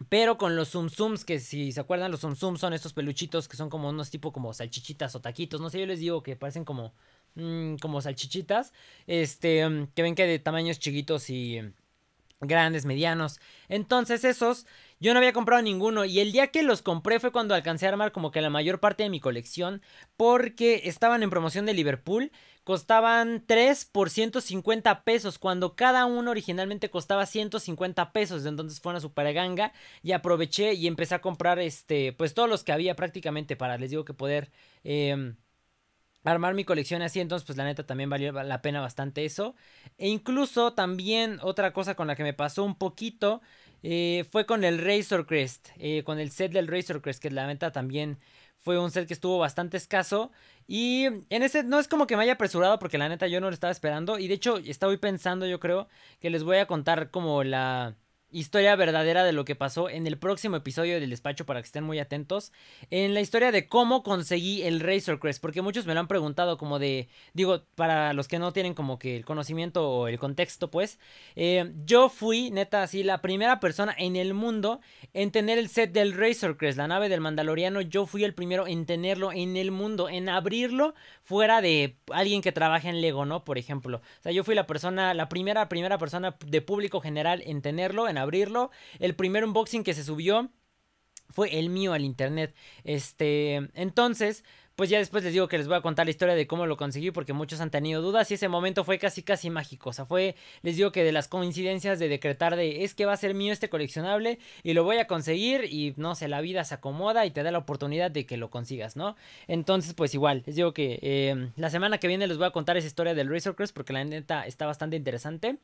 Pero 0.09 0.37
con 0.37 0.55
los 0.55 0.69
Zoom 0.71 0.89
Zooms, 0.89 1.23
que 1.23 1.39
si 1.39 1.71
se 1.71 1.79
acuerdan, 1.79 2.11
los 2.11 2.19
Zoom 2.19 2.35
Zooms 2.35 2.59
son 2.59 2.73
estos 2.73 2.93
peluchitos 2.93 3.47
que 3.47 3.55
son 3.57 3.69
como 3.69 3.89
unos 3.89 4.09
tipo 4.09 4.33
como 4.33 4.53
salchichitas 4.53 5.15
o 5.15 5.21
taquitos. 5.21 5.61
No 5.61 5.69
sé, 5.69 5.79
yo 5.79 5.85
les 5.85 5.99
digo 5.99 6.21
que 6.21 6.35
parecen 6.35 6.65
como, 6.65 6.93
mm, 7.35 7.75
como 7.77 8.01
salchichitas. 8.01 8.73
Este, 9.07 9.67
mm, 9.67 9.87
que 9.95 10.01
ven 10.01 10.15
que 10.15 10.25
de 10.27 10.39
tamaños 10.39 10.79
chiquitos 10.79 11.29
y 11.29 11.61
grandes, 12.41 12.85
medianos. 12.85 13.39
Entonces 13.69 14.23
esos 14.25 14.65
yo 14.99 15.13
no 15.13 15.19
había 15.19 15.33
comprado 15.33 15.61
ninguno 15.61 16.05
y 16.05 16.19
el 16.19 16.31
día 16.31 16.47
que 16.47 16.63
los 16.63 16.81
compré 16.81 17.19
fue 17.19 17.31
cuando 17.31 17.53
alcancé 17.53 17.85
a 17.85 17.89
armar 17.89 18.11
como 18.11 18.31
que 18.31 18.41
la 18.41 18.49
mayor 18.49 18.79
parte 18.79 19.03
de 19.03 19.09
mi 19.09 19.19
colección 19.19 19.81
porque 20.15 20.81
estaban 20.85 21.21
en 21.21 21.29
promoción 21.29 21.65
de 21.65 21.73
Liverpool. 21.73 22.31
Costaban 22.63 23.43
3 23.45 23.85
por 23.85 24.09
150 24.09 25.03
pesos 25.03 25.37
cuando 25.37 25.75
cada 25.75 26.05
uno 26.05 26.31
originalmente 26.31 26.89
costaba 26.89 27.25
150 27.25 28.11
pesos. 28.11 28.45
Entonces 28.45 28.79
fue 28.79 28.91
una 28.91 29.01
super 29.01 29.31
ganga 29.33 29.73
y 30.01 30.13
aproveché 30.13 30.73
y 30.73 30.87
empecé 30.87 31.15
a 31.15 31.21
comprar 31.21 31.59
este 31.59 32.13
pues 32.13 32.33
todos 32.33 32.49
los 32.49 32.63
que 32.63 32.71
había 32.71 32.95
prácticamente 32.95 33.55
para 33.55 33.77
les 33.77 33.91
digo 33.91 34.05
que 34.05 34.13
poder... 34.13 34.51
Em, 34.83 35.35
armar 36.31 36.53
mi 36.53 36.65
colección 36.65 37.01
así, 37.01 37.19
entonces 37.19 37.45
pues 37.45 37.57
la 37.57 37.65
neta 37.65 37.85
también 37.85 38.09
valió 38.09 38.31
la 38.31 38.61
pena 38.61 38.81
bastante 38.81 39.25
eso. 39.25 39.55
E 39.97 40.07
incluso 40.07 40.73
también 40.73 41.39
otra 41.41 41.73
cosa 41.73 41.95
con 41.95 42.07
la 42.07 42.15
que 42.15 42.23
me 42.23 42.33
pasó 42.33 42.63
un 42.63 42.75
poquito 42.75 43.41
eh, 43.87 44.25
fue 44.31 44.47
con 44.47 44.63
el 44.63 44.79
Razor 44.79 45.27
Crest, 45.27 45.69
eh, 45.77 46.01
con 46.03 46.17
el 46.17 46.31
set 46.31 46.51
del 46.51 46.67
Razor 46.67 47.03
Crest, 47.03 47.21
que 47.21 47.29
la 47.29 47.45
neta 47.45 47.71
también 47.71 48.17
fue 48.57 48.79
un 48.79 48.89
set 48.89 49.07
que 49.07 49.13
estuvo 49.13 49.37
bastante 49.37 49.77
escaso. 49.77 50.31
Y 50.67 51.05
en 51.05 51.43
ese 51.43 51.61
no 51.63 51.77
es 51.79 51.87
como 51.87 52.07
que 52.07 52.17
me 52.17 52.23
haya 52.23 52.33
apresurado 52.33 52.79
porque 52.79 52.97
la 52.97 53.09
neta 53.09 53.27
yo 53.27 53.39
no 53.39 53.47
lo 53.47 53.53
estaba 53.53 53.69
esperando. 53.69 54.17
Y 54.17 54.27
de 54.27 54.33
hecho 54.33 54.57
estaba 54.57 54.97
pensando 54.97 55.45
yo 55.45 55.59
creo 55.59 55.87
que 56.19 56.31
les 56.31 56.43
voy 56.43 56.57
a 56.57 56.65
contar 56.65 57.11
como 57.11 57.43
la 57.43 57.95
historia 58.35 58.75
verdadera 58.75 59.23
de 59.23 59.31
lo 59.31 59.45
que 59.45 59.55
pasó 59.55 59.89
en 59.89 60.05
el 60.07 60.17
próximo 60.17 60.57
episodio 60.57 60.99
del 60.99 61.09
despacho 61.09 61.45
para 61.45 61.61
que 61.61 61.67
estén 61.67 61.85
muy 61.85 61.99
atentos. 61.99 62.51
En 62.91 63.13
la 63.13 63.21
historia 63.21 63.51
de 63.51 63.67
cómo 63.67 64.03
conseguí 64.03 64.63
el 64.63 64.81
Razor 64.81 65.19
Crest, 65.19 65.41
porque 65.41 65.61
muchos 65.61 65.85
me 65.85 65.93
lo 65.93 66.01
han 66.01 66.07
preguntado 66.07 66.57
como 66.57 66.77
de, 66.77 67.07
digo, 67.33 67.63
para 67.75 68.11
los 68.13 68.27
que 68.27 68.37
no 68.37 68.51
tienen 68.51 68.73
como 68.73 68.99
que 68.99 69.15
el 69.15 69.23
conocimiento 69.23 69.89
o 69.89 70.07
el 70.09 70.19
contexto, 70.19 70.69
pues, 70.69 70.99
eh, 71.35 71.71
yo 71.85 72.09
fui, 72.09 72.51
neta, 72.51 72.83
así, 72.83 73.03
la 73.03 73.21
primera 73.21 73.59
persona 73.61 73.95
en 73.97 74.17
el 74.17 74.33
mundo 74.33 74.81
en 75.13 75.31
tener 75.31 75.57
el 75.57 75.69
set 75.69 75.93
del 75.93 76.13
Razor 76.13 76.57
Crest, 76.57 76.77
la 76.77 76.87
nave 76.87 77.07
del 77.07 77.21
Mandaloriano, 77.21 77.79
yo 77.79 78.05
fui 78.05 78.25
el 78.25 78.33
primero 78.33 78.67
en 78.67 78.85
tenerlo 78.85 79.31
en 79.31 79.55
el 79.55 79.71
mundo, 79.71 80.09
en 80.09 80.27
abrirlo 80.27 80.93
fuera 81.25 81.59
de 81.59 81.97
alguien 82.11 82.41
que 82.41 82.51
trabaja 82.51 82.87
en 82.87 83.01
Lego, 83.01 83.25
¿no? 83.25 83.43
Por 83.43 83.57
ejemplo. 83.57 83.97
O 83.97 84.21
sea, 84.21 84.31
yo 84.31 84.43
fui 84.43 84.53
la 84.53 84.67
persona, 84.67 85.13
la 85.15 85.27
primera, 85.27 85.67
primera 85.67 85.97
persona 85.97 86.37
de 86.45 86.61
público 86.61 87.01
general 87.01 87.41
en 87.45 87.61
tenerlo, 87.63 88.07
en 88.07 88.19
abrirlo. 88.19 88.69
El 88.99 89.15
primer 89.15 89.43
unboxing 89.43 89.83
que 89.83 89.95
se 89.95 90.03
subió 90.03 90.51
fue 91.29 91.57
el 91.57 91.69
mío 91.69 91.93
al 91.93 92.05
internet. 92.05 92.55
Este, 92.83 93.55
entonces, 93.73 94.45
pues 94.75 94.89
ya 94.89 94.97
después 94.97 95.23
les 95.23 95.33
digo 95.33 95.47
que 95.47 95.57
les 95.57 95.67
voy 95.67 95.77
a 95.77 95.81
contar 95.81 96.05
la 96.05 96.11
historia 96.11 96.35
de 96.35 96.47
cómo 96.47 96.65
lo 96.65 96.77
conseguí 96.77 97.11
porque 97.11 97.33
muchos 97.33 97.61
han 97.61 97.71
tenido 97.71 98.01
dudas 98.01 98.29
y 98.31 98.35
ese 98.35 98.47
momento 98.47 98.83
fue 98.83 98.99
casi 98.99 99.23
casi 99.23 99.49
mágico, 99.49 99.89
o 99.89 99.93
sea, 99.93 100.05
fue 100.05 100.35
les 100.61 100.75
digo 100.75 100.91
que 100.91 101.03
de 101.03 101.11
las 101.11 101.27
coincidencias 101.27 101.99
de 101.99 102.07
decretar 102.09 102.55
de 102.55 102.83
es 102.83 102.93
que 102.93 103.05
va 103.05 103.13
a 103.13 103.17
ser 103.17 103.33
mío 103.33 103.53
este 103.53 103.69
coleccionable 103.69 104.39
y 104.63 104.73
lo 104.73 104.83
voy 104.83 104.97
a 104.97 105.07
conseguir 105.07 105.65
y 105.65 105.93
no 105.97 106.15
sé, 106.15 106.27
la 106.27 106.41
vida 106.41 106.63
se 106.63 106.75
acomoda 106.75 107.25
y 107.25 107.31
te 107.31 107.43
da 107.43 107.51
la 107.51 107.59
oportunidad 107.59 108.11
de 108.11 108.25
que 108.25 108.37
lo 108.37 108.49
consigas, 108.49 108.95
¿no? 108.95 109.15
Entonces, 109.47 109.93
pues 109.93 110.13
igual, 110.13 110.43
les 110.45 110.55
digo 110.55 110.73
que 110.73 110.99
eh, 111.01 111.51
la 111.55 111.69
semana 111.69 111.97
que 111.97 112.07
viene 112.07 112.27
les 112.27 112.37
voy 112.37 112.47
a 112.47 112.51
contar 112.51 112.77
esa 112.77 112.87
historia 112.87 113.13
del 113.13 113.29
Razor 113.29 113.55
Crest 113.55 113.75
porque 113.75 113.93
la 113.93 114.03
neta 114.03 114.45
está 114.45 114.65
bastante 114.65 114.95
interesante. 114.95 115.57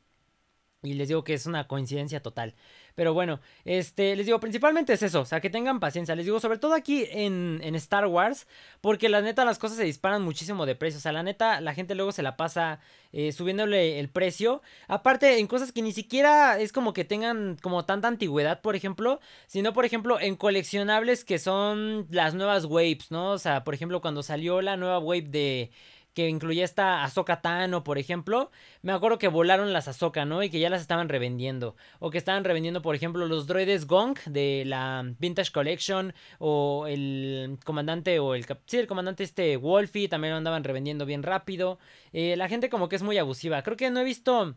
Y 0.84 0.94
les 0.94 1.06
digo 1.06 1.22
que 1.22 1.34
es 1.34 1.46
una 1.46 1.68
coincidencia 1.68 2.20
total. 2.20 2.54
Pero 2.96 3.14
bueno, 3.14 3.40
este, 3.64 4.16
les 4.16 4.26
digo, 4.26 4.40
principalmente 4.40 4.92
es 4.92 5.02
eso. 5.04 5.20
O 5.20 5.24
sea, 5.24 5.40
que 5.40 5.48
tengan 5.48 5.78
paciencia. 5.78 6.16
Les 6.16 6.24
digo, 6.24 6.40
sobre 6.40 6.58
todo 6.58 6.74
aquí 6.74 7.06
en, 7.10 7.60
en, 7.62 7.76
Star 7.76 8.06
Wars. 8.06 8.48
Porque 8.80 9.08
la 9.08 9.20
neta, 9.20 9.44
las 9.44 9.60
cosas 9.60 9.76
se 9.76 9.84
disparan 9.84 10.22
muchísimo 10.22 10.66
de 10.66 10.74
precio. 10.74 10.98
O 10.98 11.00
sea, 11.00 11.12
la 11.12 11.22
neta, 11.22 11.60
la 11.60 11.72
gente 11.72 11.94
luego 11.94 12.10
se 12.10 12.24
la 12.24 12.36
pasa 12.36 12.80
eh, 13.12 13.30
subiéndole 13.30 14.00
el 14.00 14.08
precio. 14.08 14.60
Aparte, 14.88 15.38
en 15.38 15.46
cosas 15.46 15.70
que 15.70 15.82
ni 15.82 15.92
siquiera 15.92 16.58
es 16.58 16.72
como 16.72 16.92
que 16.92 17.04
tengan 17.04 17.56
como 17.62 17.84
tanta 17.84 18.08
antigüedad, 18.08 18.60
por 18.60 18.74
ejemplo. 18.74 19.20
Sino, 19.46 19.72
por 19.72 19.84
ejemplo, 19.84 20.18
en 20.18 20.34
coleccionables 20.34 21.24
que 21.24 21.38
son 21.38 22.08
las 22.10 22.34
nuevas 22.34 22.64
waves, 22.64 23.12
¿no? 23.12 23.30
O 23.30 23.38
sea, 23.38 23.62
por 23.62 23.74
ejemplo, 23.74 24.00
cuando 24.00 24.24
salió 24.24 24.60
la 24.62 24.76
nueva 24.76 24.98
wave 24.98 25.28
de 25.28 25.70
que 26.14 26.28
incluía 26.28 26.64
esta 26.64 27.04
Ahsoka 27.04 27.40
Tano, 27.40 27.84
por 27.84 27.98
ejemplo, 27.98 28.50
me 28.82 28.92
acuerdo 28.92 29.18
que 29.18 29.28
volaron 29.28 29.72
las 29.72 29.88
Ahsoka, 29.88 30.24
¿no? 30.24 30.42
Y 30.42 30.50
que 30.50 30.60
ya 30.60 30.70
las 30.70 30.82
estaban 30.82 31.08
revendiendo. 31.08 31.76
O 32.00 32.10
que 32.10 32.18
estaban 32.18 32.44
revendiendo, 32.44 32.82
por 32.82 32.94
ejemplo, 32.94 33.26
los 33.26 33.46
droides 33.46 33.86
Gong 33.86 34.18
de 34.26 34.64
la 34.66 35.04
Vintage 35.18 35.52
Collection. 35.52 36.14
O 36.38 36.86
el 36.86 37.58
comandante, 37.64 38.18
o 38.18 38.34
el... 38.34 38.46
Sí, 38.66 38.78
el 38.78 38.86
comandante 38.86 39.24
este 39.24 39.56
Wolfie, 39.56 40.08
también 40.08 40.32
lo 40.32 40.38
andaban 40.38 40.64
revendiendo 40.64 41.06
bien 41.06 41.22
rápido. 41.22 41.78
Eh, 42.12 42.36
la 42.36 42.48
gente 42.48 42.68
como 42.68 42.88
que 42.88 42.96
es 42.96 43.02
muy 43.02 43.18
abusiva. 43.18 43.62
Creo 43.62 43.76
que 43.76 43.90
no 43.90 44.00
he 44.00 44.04
visto 44.04 44.54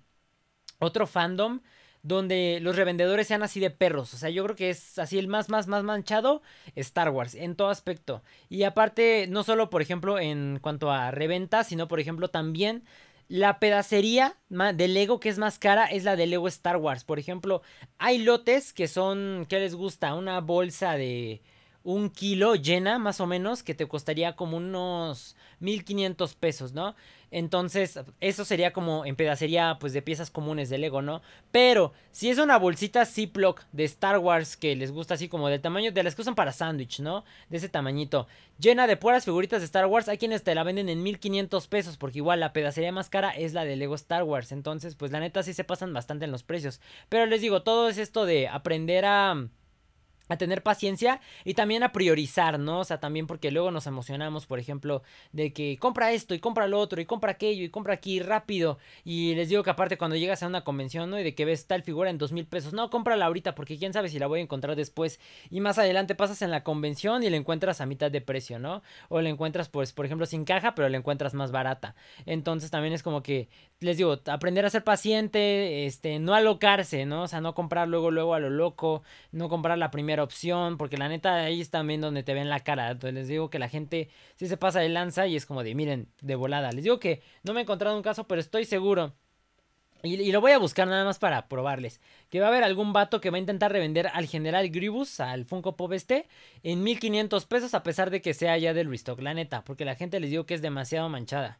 otro 0.79 1.07
fandom 1.07 1.61
donde 2.05 2.59
los 2.61 2.75
revendedores 2.75 3.25
sean 3.27 3.41
así 3.41 3.59
de 3.59 3.71
perros. 3.71 4.13
O 4.13 4.17
sea, 4.17 4.29
yo 4.29 4.43
creo 4.43 4.55
que 4.55 4.69
es 4.69 4.99
así 4.99 5.17
el 5.17 5.27
más, 5.27 5.49
más, 5.49 5.65
más 5.65 5.83
manchado 5.83 6.43
Star 6.75 7.09
Wars 7.09 7.33
en 7.33 7.55
todo 7.55 7.69
aspecto. 7.69 8.21
Y 8.47 8.61
aparte, 8.61 9.25
no 9.27 9.43
solo, 9.43 9.71
por 9.71 9.81
ejemplo, 9.81 10.19
en 10.19 10.59
cuanto 10.61 10.91
a 10.91 11.09
reventa, 11.09 11.63
sino, 11.63 11.87
por 11.87 11.99
ejemplo, 11.99 12.27
también 12.27 12.83
la 13.27 13.59
pedacería 13.59 14.37
de 14.49 14.87
Lego 14.87 15.19
que 15.19 15.29
es 15.29 15.39
más 15.39 15.57
cara 15.57 15.85
es 15.85 16.03
la 16.03 16.15
de 16.15 16.27
Lego 16.27 16.47
Star 16.47 16.77
Wars. 16.77 17.03
Por 17.03 17.17
ejemplo, 17.17 17.63
hay 17.97 18.19
lotes 18.19 18.71
que 18.71 18.87
son, 18.87 19.47
¿qué 19.49 19.59
les 19.59 19.73
gusta? 19.73 20.13
Una 20.13 20.41
bolsa 20.41 20.93
de 20.97 21.41
un 21.85 22.09
kilo 22.09 22.55
llena, 22.55 22.97
más 22.97 23.21
o 23.21 23.27
menos, 23.27 23.61
que 23.61 23.75
te 23.75 23.87
costaría 23.87 24.35
como 24.35 24.57
unos 24.57 25.35
1500 25.59 26.33
pesos, 26.33 26.73
¿no? 26.73 26.95
Entonces, 27.29 27.99
eso 28.21 28.43
sería 28.43 28.73
como 28.73 29.05
en 29.05 29.15
pedacería, 29.15 29.77
pues 29.79 29.93
de 29.93 30.01
piezas 30.01 30.31
comunes 30.31 30.69
de 30.69 30.79
Lego, 30.79 31.03
¿no? 31.03 31.21
Pero, 31.51 31.93
si 32.11 32.29
es 32.29 32.39
una 32.39 32.57
bolsita 32.57 33.05
Ziploc 33.05 33.65
de 33.71 33.83
Star 33.83 34.17
Wars 34.17 34.57
que 34.57 34.75
les 34.75 34.91
gusta 34.91 35.13
así 35.13 35.27
como 35.27 35.47
del 35.47 35.61
tamaño 35.61 35.91
de 35.91 36.01
las 36.01 36.15
que 36.15 36.23
usan 36.23 36.33
para 36.33 36.53
sándwich, 36.53 37.01
¿no? 37.01 37.23
De 37.49 37.57
ese 37.57 37.69
tamañito, 37.69 38.27
llena 38.57 38.87
de 38.87 38.97
puras 38.97 39.25
figuritas 39.25 39.61
de 39.61 39.65
Star 39.65 39.85
Wars, 39.85 40.09
hay 40.09 40.17
quienes 40.17 40.43
te 40.43 40.55
la 40.55 40.63
venden 40.63 40.89
en 40.89 41.03
1500 41.03 41.67
pesos, 41.67 41.97
porque 41.97 42.17
igual 42.17 42.39
la 42.39 42.51
pedacería 42.51 42.91
más 42.91 43.09
cara 43.09 43.29
es 43.29 43.53
la 43.53 43.63
de 43.63 43.75
Lego 43.75 43.93
Star 43.93 44.23
Wars. 44.23 44.51
Entonces, 44.51 44.95
pues 44.95 45.11
la 45.11 45.19
neta 45.19 45.43
sí 45.43 45.53
se 45.53 45.63
pasan 45.63 45.93
bastante 45.93 46.25
en 46.25 46.31
los 46.31 46.41
precios. 46.41 46.81
Pero 47.09 47.27
les 47.27 47.41
digo, 47.41 47.61
todo 47.61 47.89
es 47.89 47.99
esto 47.99 48.25
de 48.25 48.47
aprender 48.47 49.05
a 49.05 49.49
a 50.29 50.37
tener 50.37 50.63
paciencia 50.63 51.21
y 51.43 51.53
también 51.53 51.83
a 51.83 51.91
priorizar, 51.91 52.59
¿no? 52.59 52.79
O 52.79 52.83
sea, 52.83 52.99
también 52.99 53.27
porque 53.27 53.51
luego 53.51 53.71
nos 53.71 53.87
emocionamos, 53.87 54.45
por 54.45 54.59
ejemplo, 54.59 55.03
de 55.31 55.53
que 55.53 55.77
compra 55.77 56.11
esto 56.11 56.33
y 56.33 56.39
compra 56.39 56.67
lo 56.67 56.79
otro 56.79 57.01
y 57.01 57.05
compra 57.05 57.31
aquello 57.31 57.63
y 57.63 57.69
compra 57.69 57.93
aquí 57.93 58.19
rápido. 58.19 58.77
Y 59.03 59.35
les 59.35 59.49
digo 59.49 59.63
que 59.63 59.69
aparte 59.69 59.97
cuando 59.97 60.15
llegas 60.15 60.43
a 60.43 60.47
una 60.47 60.63
convención, 60.63 61.09
¿no? 61.09 61.19
Y 61.19 61.23
de 61.23 61.35
que 61.35 61.45
ves 61.45 61.67
tal 61.67 61.83
figura 61.83 62.09
en 62.09 62.17
dos 62.17 62.31
mil 62.31 62.45
pesos, 62.45 62.73
no, 62.73 62.89
cómprala 62.89 63.25
ahorita 63.25 63.55
porque 63.55 63.77
quién 63.77 63.93
sabe 63.93 64.09
si 64.09 64.19
la 64.19 64.27
voy 64.27 64.39
a 64.39 64.43
encontrar 64.43 64.75
después. 64.75 65.19
Y 65.49 65.61
más 65.61 65.77
adelante 65.77 66.15
pasas 66.15 66.41
en 66.41 66.51
la 66.51 66.63
convención 66.63 67.23
y 67.23 67.29
la 67.29 67.37
encuentras 67.37 67.81
a 67.81 67.85
mitad 67.85 68.11
de 68.11 68.21
precio, 68.21 68.59
¿no? 68.59 68.81
O 69.09 69.21
la 69.21 69.29
encuentras, 69.29 69.69
pues, 69.69 69.93
por 69.93 70.05
ejemplo, 70.05 70.25
sin 70.25 70.45
caja, 70.45 70.75
pero 70.75 70.89
la 70.89 70.97
encuentras 70.97 71.33
más 71.33 71.51
barata. 71.51 71.95
Entonces 72.25 72.71
también 72.71 72.93
es 72.93 73.03
como 73.03 73.23
que, 73.23 73.49
les 73.81 73.97
digo, 73.97 74.19
aprender 74.27 74.65
a 74.65 74.69
ser 74.69 74.83
paciente, 74.83 75.85
este, 75.85 76.19
no 76.19 76.33
alocarse, 76.33 77.05
¿no? 77.05 77.23
O 77.23 77.27
sea, 77.27 77.41
no 77.41 77.53
comprar 77.53 77.87
luego, 77.87 78.09
luego 78.11 78.33
a 78.33 78.39
lo 78.39 78.49
loco, 78.49 79.03
no 79.31 79.49
comprar 79.49 79.77
la 79.77 79.91
primera 79.91 80.23
opción, 80.23 80.77
porque 80.77 80.97
la 80.97 81.09
neta 81.09 81.35
ahí 81.35 81.61
es 81.61 81.69
también 81.69 82.01
donde 82.01 82.23
te 82.23 82.33
ven 82.33 82.49
la 82.49 82.61
cara. 82.61 82.91
Entonces 82.91 83.13
les 83.13 83.27
digo 83.27 83.49
que 83.49 83.59
la 83.59 83.69
gente 83.69 84.09
sí 84.35 84.47
se 84.47 84.57
pasa 84.57 84.79
de 84.79 84.89
lanza 84.89 85.27
y 85.27 85.35
es 85.35 85.45
como 85.45 85.63
de, 85.63 85.75
miren, 85.75 86.07
de 86.21 86.35
volada. 86.35 86.71
Les 86.71 86.83
digo 86.83 86.99
que 86.99 87.21
no 87.43 87.53
me 87.53 87.61
he 87.61 87.63
encontrado 87.63 87.95
un 87.97 88.03
caso, 88.03 88.27
pero 88.27 88.41
estoy 88.41 88.65
seguro. 88.65 89.13
Y, 90.03 90.31
lo 90.31 90.41
voy 90.41 90.51
a 90.51 90.59
buscar 90.59 90.87
nada 90.87 91.03
más 91.03 91.19
para 91.19 91.47
probarles. 91.47 91.99
Que 92.29 92.39
va 92.39 92.47
a 92.47 92.49
haber 92.49 92.63
algún 92.63 92.93
vato 92.93 93.21
que 93.21 93.29
va 93.29 93.37
a 93.37 93.39
intentar 93.39 93.71
revender 93.71 94.07
al 94.13 94.27
general 94.27 94.69
Gribus, 94.69 95.19
al 95.19 95.45
Funko 95.45 95.75
Pop 95.75 95.93
este, 95.93 96.27
en 96.63 96.83
1500 96.83 97.45
pesos 97.45 97.73
a 97.73 97.83
pesar 97.83 98.11
de 98.11 98.21
que 98.21 98.33
sea 98.33 98.57
ya 98.57 98.73
del 98.73 98.89
restock, 98.89 99.19
la 99.21 99.33
neta. 99.33 99.63
Porque 99.63 99.85
la 99.85 99.95
gente 99.95 100.19
les 100.19 100.29
digo 100.29 100.45
que 100.45 100.53
es 100.53 100.61
demasiado 100.61 101.09
manchada. 101.09 101.59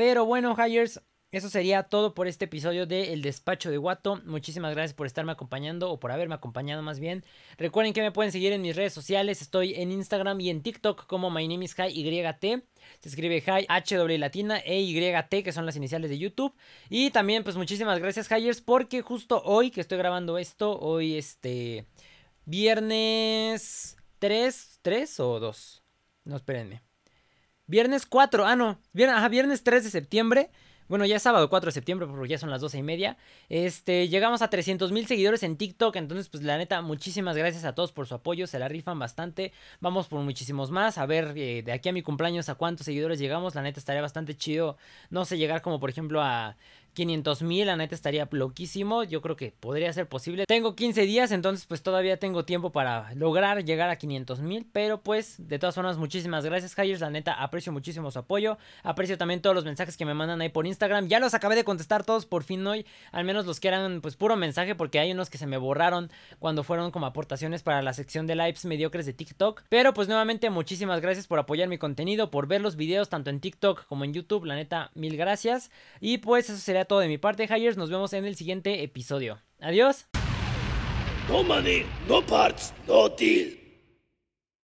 Pero 0.00 0.24
bueno, 0.24 0.56
Hires, 0.56 1.02
eso 1.30 1.50
sería 1.50 1.82
todo 1.82 2.14
por 2.14 2.26
este 2.26 2.46
episodio 2.46 2.86
de 2.86 3.12
El 3.12 3.20
Despacho 3.20 3.70
de 3.70 3.76
Guato. 3.76 4.16
Muchísimas 4.24 4.72
gracias 4.72 4.94
por 4.94 5.06
estarme 5.06 5.32
acompañando 5.32 5.90
o 5.90 6.00
por 6.00 6.10
haberme 6.10 6.34
acompañado 6.34 6.80
más 6.80 6.98
bien. 7.00 7.22
Recuerden 7.58 7.92
que 7.92 8.00
me 8.00 8.10
pueden 8.10 8.32
seguir 8.32 8.54
en 8.54 8.62
mis 8.62 8.74
redes 8.74 8.94
sociales. 8.94 9.42
Estoy 9.42 9.74
en 9.74 9.92
Instagram 9.92 10.40
y 10.40 10.48
en 10.48 10.62
TikTok 10.62 11.06
como 11.06 11.28
My 11.30 11.46
Name 11.46 11.66
is 11.66 11.76
YT. 11.76 12.62
Se 13.00 13.08
escribe 13.10 13.44
Hi 13.46 13.66
H 13.68 14.18
latina 14.18 14.58
e 14.64 14.80
YT 14.80 15.44
que 15.44 15.52
son 15.52 15.66
las 15.66 15.76
iniciales 15.76 16.08
de 16.08 16.16
YouTube. 16.16 16.54
Y 16.88 17.10
también 17.10 17.44
pues 17.44 17.56
muchísimas 17.56 17.98
gracias 17.98 18.26
Hyers 18.26 18.62
porque 18.62 19.02
justo 19.02 19.42
hoy 19.44 19.70
que 19.70 19.82
estoy 19.82 19.98
grabando 19.98 20.38
esto, 20.38 20.80
hoy 20.80 21.18
este 21.18 21.84
viernes 22.46 23.98
3, 24.18 24.78
3 24.80 25.20
o 25.20 25.40
2. 25.40 25.82
No, 26.24 26.36
espérenme. 26.36 26.89
Viernes 27.70 28.04
4, 28.04 28.44
ah 28.44 28.56
no, 28.56 28.80
viernes, 28.92 29.16
ajá, 29.16 29.28
viernes 29.28 29.62
3 29.62 29.84
de 29.84 29.90
septiembre 29.90 30.50
bueno, 30.90 31.06
ya 31.06 31.14
es 31.14 31.22
sábado 31.22 31.48
4 31.48 31.68
de 31.68 31.72
septiembre, 31.72 32.08
porque 32.08 32.30
ya 32.30 32.36
son 32.36 32.50
las 32.50 32.60
12 32.60 32.78
y 32.78 32.82
media. 32.82 33.16
Este, 33.48 34.08
llegamos 34.08 34.42
a 34.42 34.50
300 34.50 34.90
mil 34.90 35.06
seguidores 35.06 35.44
en 35.44 35.56
TikTok. 35.56 35.94
Entonces, 35.94 36.28
pues 36.28 36.42
la 36.42 36.58
neta, 36.58 36.82
muchísimas 36.82 37.36
gracias 37.36 37.64
a 37.64 37.76
todos 37.76 37.92
por 37.92 38.08
su 38.08 38.16
apoyo. 38.16 38.48
Se 38.48 38.58
la 38.58 38.66
rifan 38.66 38.98
bastante. 38.98 39.52
Vamos 39.78 40.08
por 40.08 40.20
muchísimos 40.22 40.72
más. 40.72 40.98
A 40.98 41.06
ver, 41.06 41.32
eh, 41.36 41.62
de 41.62 41.70
aquí 41.70 41.90
a 41.90 41.92
mi 41.92 42.02
cumpleaños, 42.02 42.48
a 42.48 42.56
cuántos 42.56 42.86
seguidores 42.86 43.20
llegamos. 43.20 43.54
La 43.54 43.62
neta, 43.62 43.78
estaría 43.78 44.02
bastante 44.02 44.36
chido. 44.36 44.78
No 45.10 45.24
sé, 45.24 45.38
llegar 45.38 45.62
como 45.62 45.78
por 45.78 45.90
ejemplo 45.90 46.20
a 46.20 46.56
500 46.94 47.42
mil, 47.42 47.66
la 47.66 47.76
neta 47.76 47.94
estaría 47.94 48.28
loquísimo. 48.30 49.04
Yo 49.04 49.22
creo 49.22 49.36
que 49.36 49.52
podría 49.58 49.92
ser 49.92 50.08
posible. 50.08 50.44
Tengo 50.46 50.74
15 50.74 51.02
días, 51.02 51.32
entonces 51.32 51.66
pues 51.66 51.82
todavía 51.82 52.18
tengo 52.18 52.44
tiempo 52.44 52.70
para 52.70 53.12
lograr 53.14 53.64
llegar 53.64 53.90
a 53.90 53.96
500 53.96 54.40
mil. 54.40 54.66
Pero 54.72 55.02
pues 55.02 55.36
de 55.38 55.58
todas 55.58 55.74
formas, 55.74 55.96
muchísimas 55.96 56.44
gracias, 56.44 56.74
Hyers. 56.74 57.00
La 57.00 57.10
neta, 57.10 57.34
aprecio 57.34 57.72
muchísimo 57.72 58.10
su 58.10 58.18
apoyo. 58.18 58.58
Aprecio 58.82 59.18
también 59.18 59.40
todos 59.40 59.54
los 59.54 59.64
mensajes 59.64 59.96
que 59.96 60.04
me 60.04 60.14
mandan 60.14 60.40
ahí 60.40 60.48
por 60.48 60.66
Instagram. 60.66 61.08
Ya 61.08 61.20
los 61.20 61.34
acabé 61.34 61.54
de 61.56 61.64
contestar 61.64 62.04
todos 62.04 62.26
por 62.26 62.44
fin 62.44 62.66
hoy. 62.66 62.86
Al 63.12 63.24
menos 63.24 63.46
los 63.46 63.60
que 63.60 63.68
eran 63.68 64.00
pues 64.00 64.16
puro 64.16 64.36
mensaje, 64.36 64.74
porque 64.74 64.98
hay 64.98 65.12
unos 65.12 65.30
que 65.30 65.38
se 65.38 65.46
me 65.46 65.56
borraron 65.56 66.10
cuando 66.38 66.64
fueron 66.64 66.90
como 66.90 67.06
aportaciones 67.06 67.62
para 67.62 67.82
la 67.82 67.92
sección 67.92 68.26
de 68.26 68.36
lives 68.36 68.64
mediocres 68.64 69.06
de 69.06 69.12
TikTok. 69.12 69.62
Pero 69.68 69.94
pues 69.94 70.08
nuevamente, 70.08 70.50
muchísimas 70.50 71.00
gracias 71.00 71.26
por 71.26 71.38
apoyar 71.38 71.68
mi 71.68 71.78
contenido, 71.78 72.30
por 72.30 72.46
ver 72.46 72.60
los 72.60 72.76
videos 72.76 73.08
tanto 73.08 73.30
en 73.30 73.40
TikTok 73.40 73.86
como 73.86 74.04
en 74.04 74.12
YouTube. 74.12 74.44
La 74.44 74.54
neta, 74.54 74.90
mil 74.94 75.16
gracias. 75.16 75.70
Y 76.00 76.18
pues 76.18 76.50
eso 76.50 76.58
sería 76.58 76.79
todo 76.84 77.00
de 77.00 77.08
mi 77.08 77.18
parte, 77.18 77.46
Hyers. 77.46 77.76
Nos 77.76 77.90
vemos 77.90 78.12
en 78.12 78.24
el 78.24 78.36
siguiente 78.36 78.82
episodio. 78.82 79.38
Adiós. 79.60 80.06
No 81.28 81.44
money, 81.44 81.86
no 82.08 82.24
parts, 82.26 82.74
no 82.88 83.08
deal. 83.08 83.59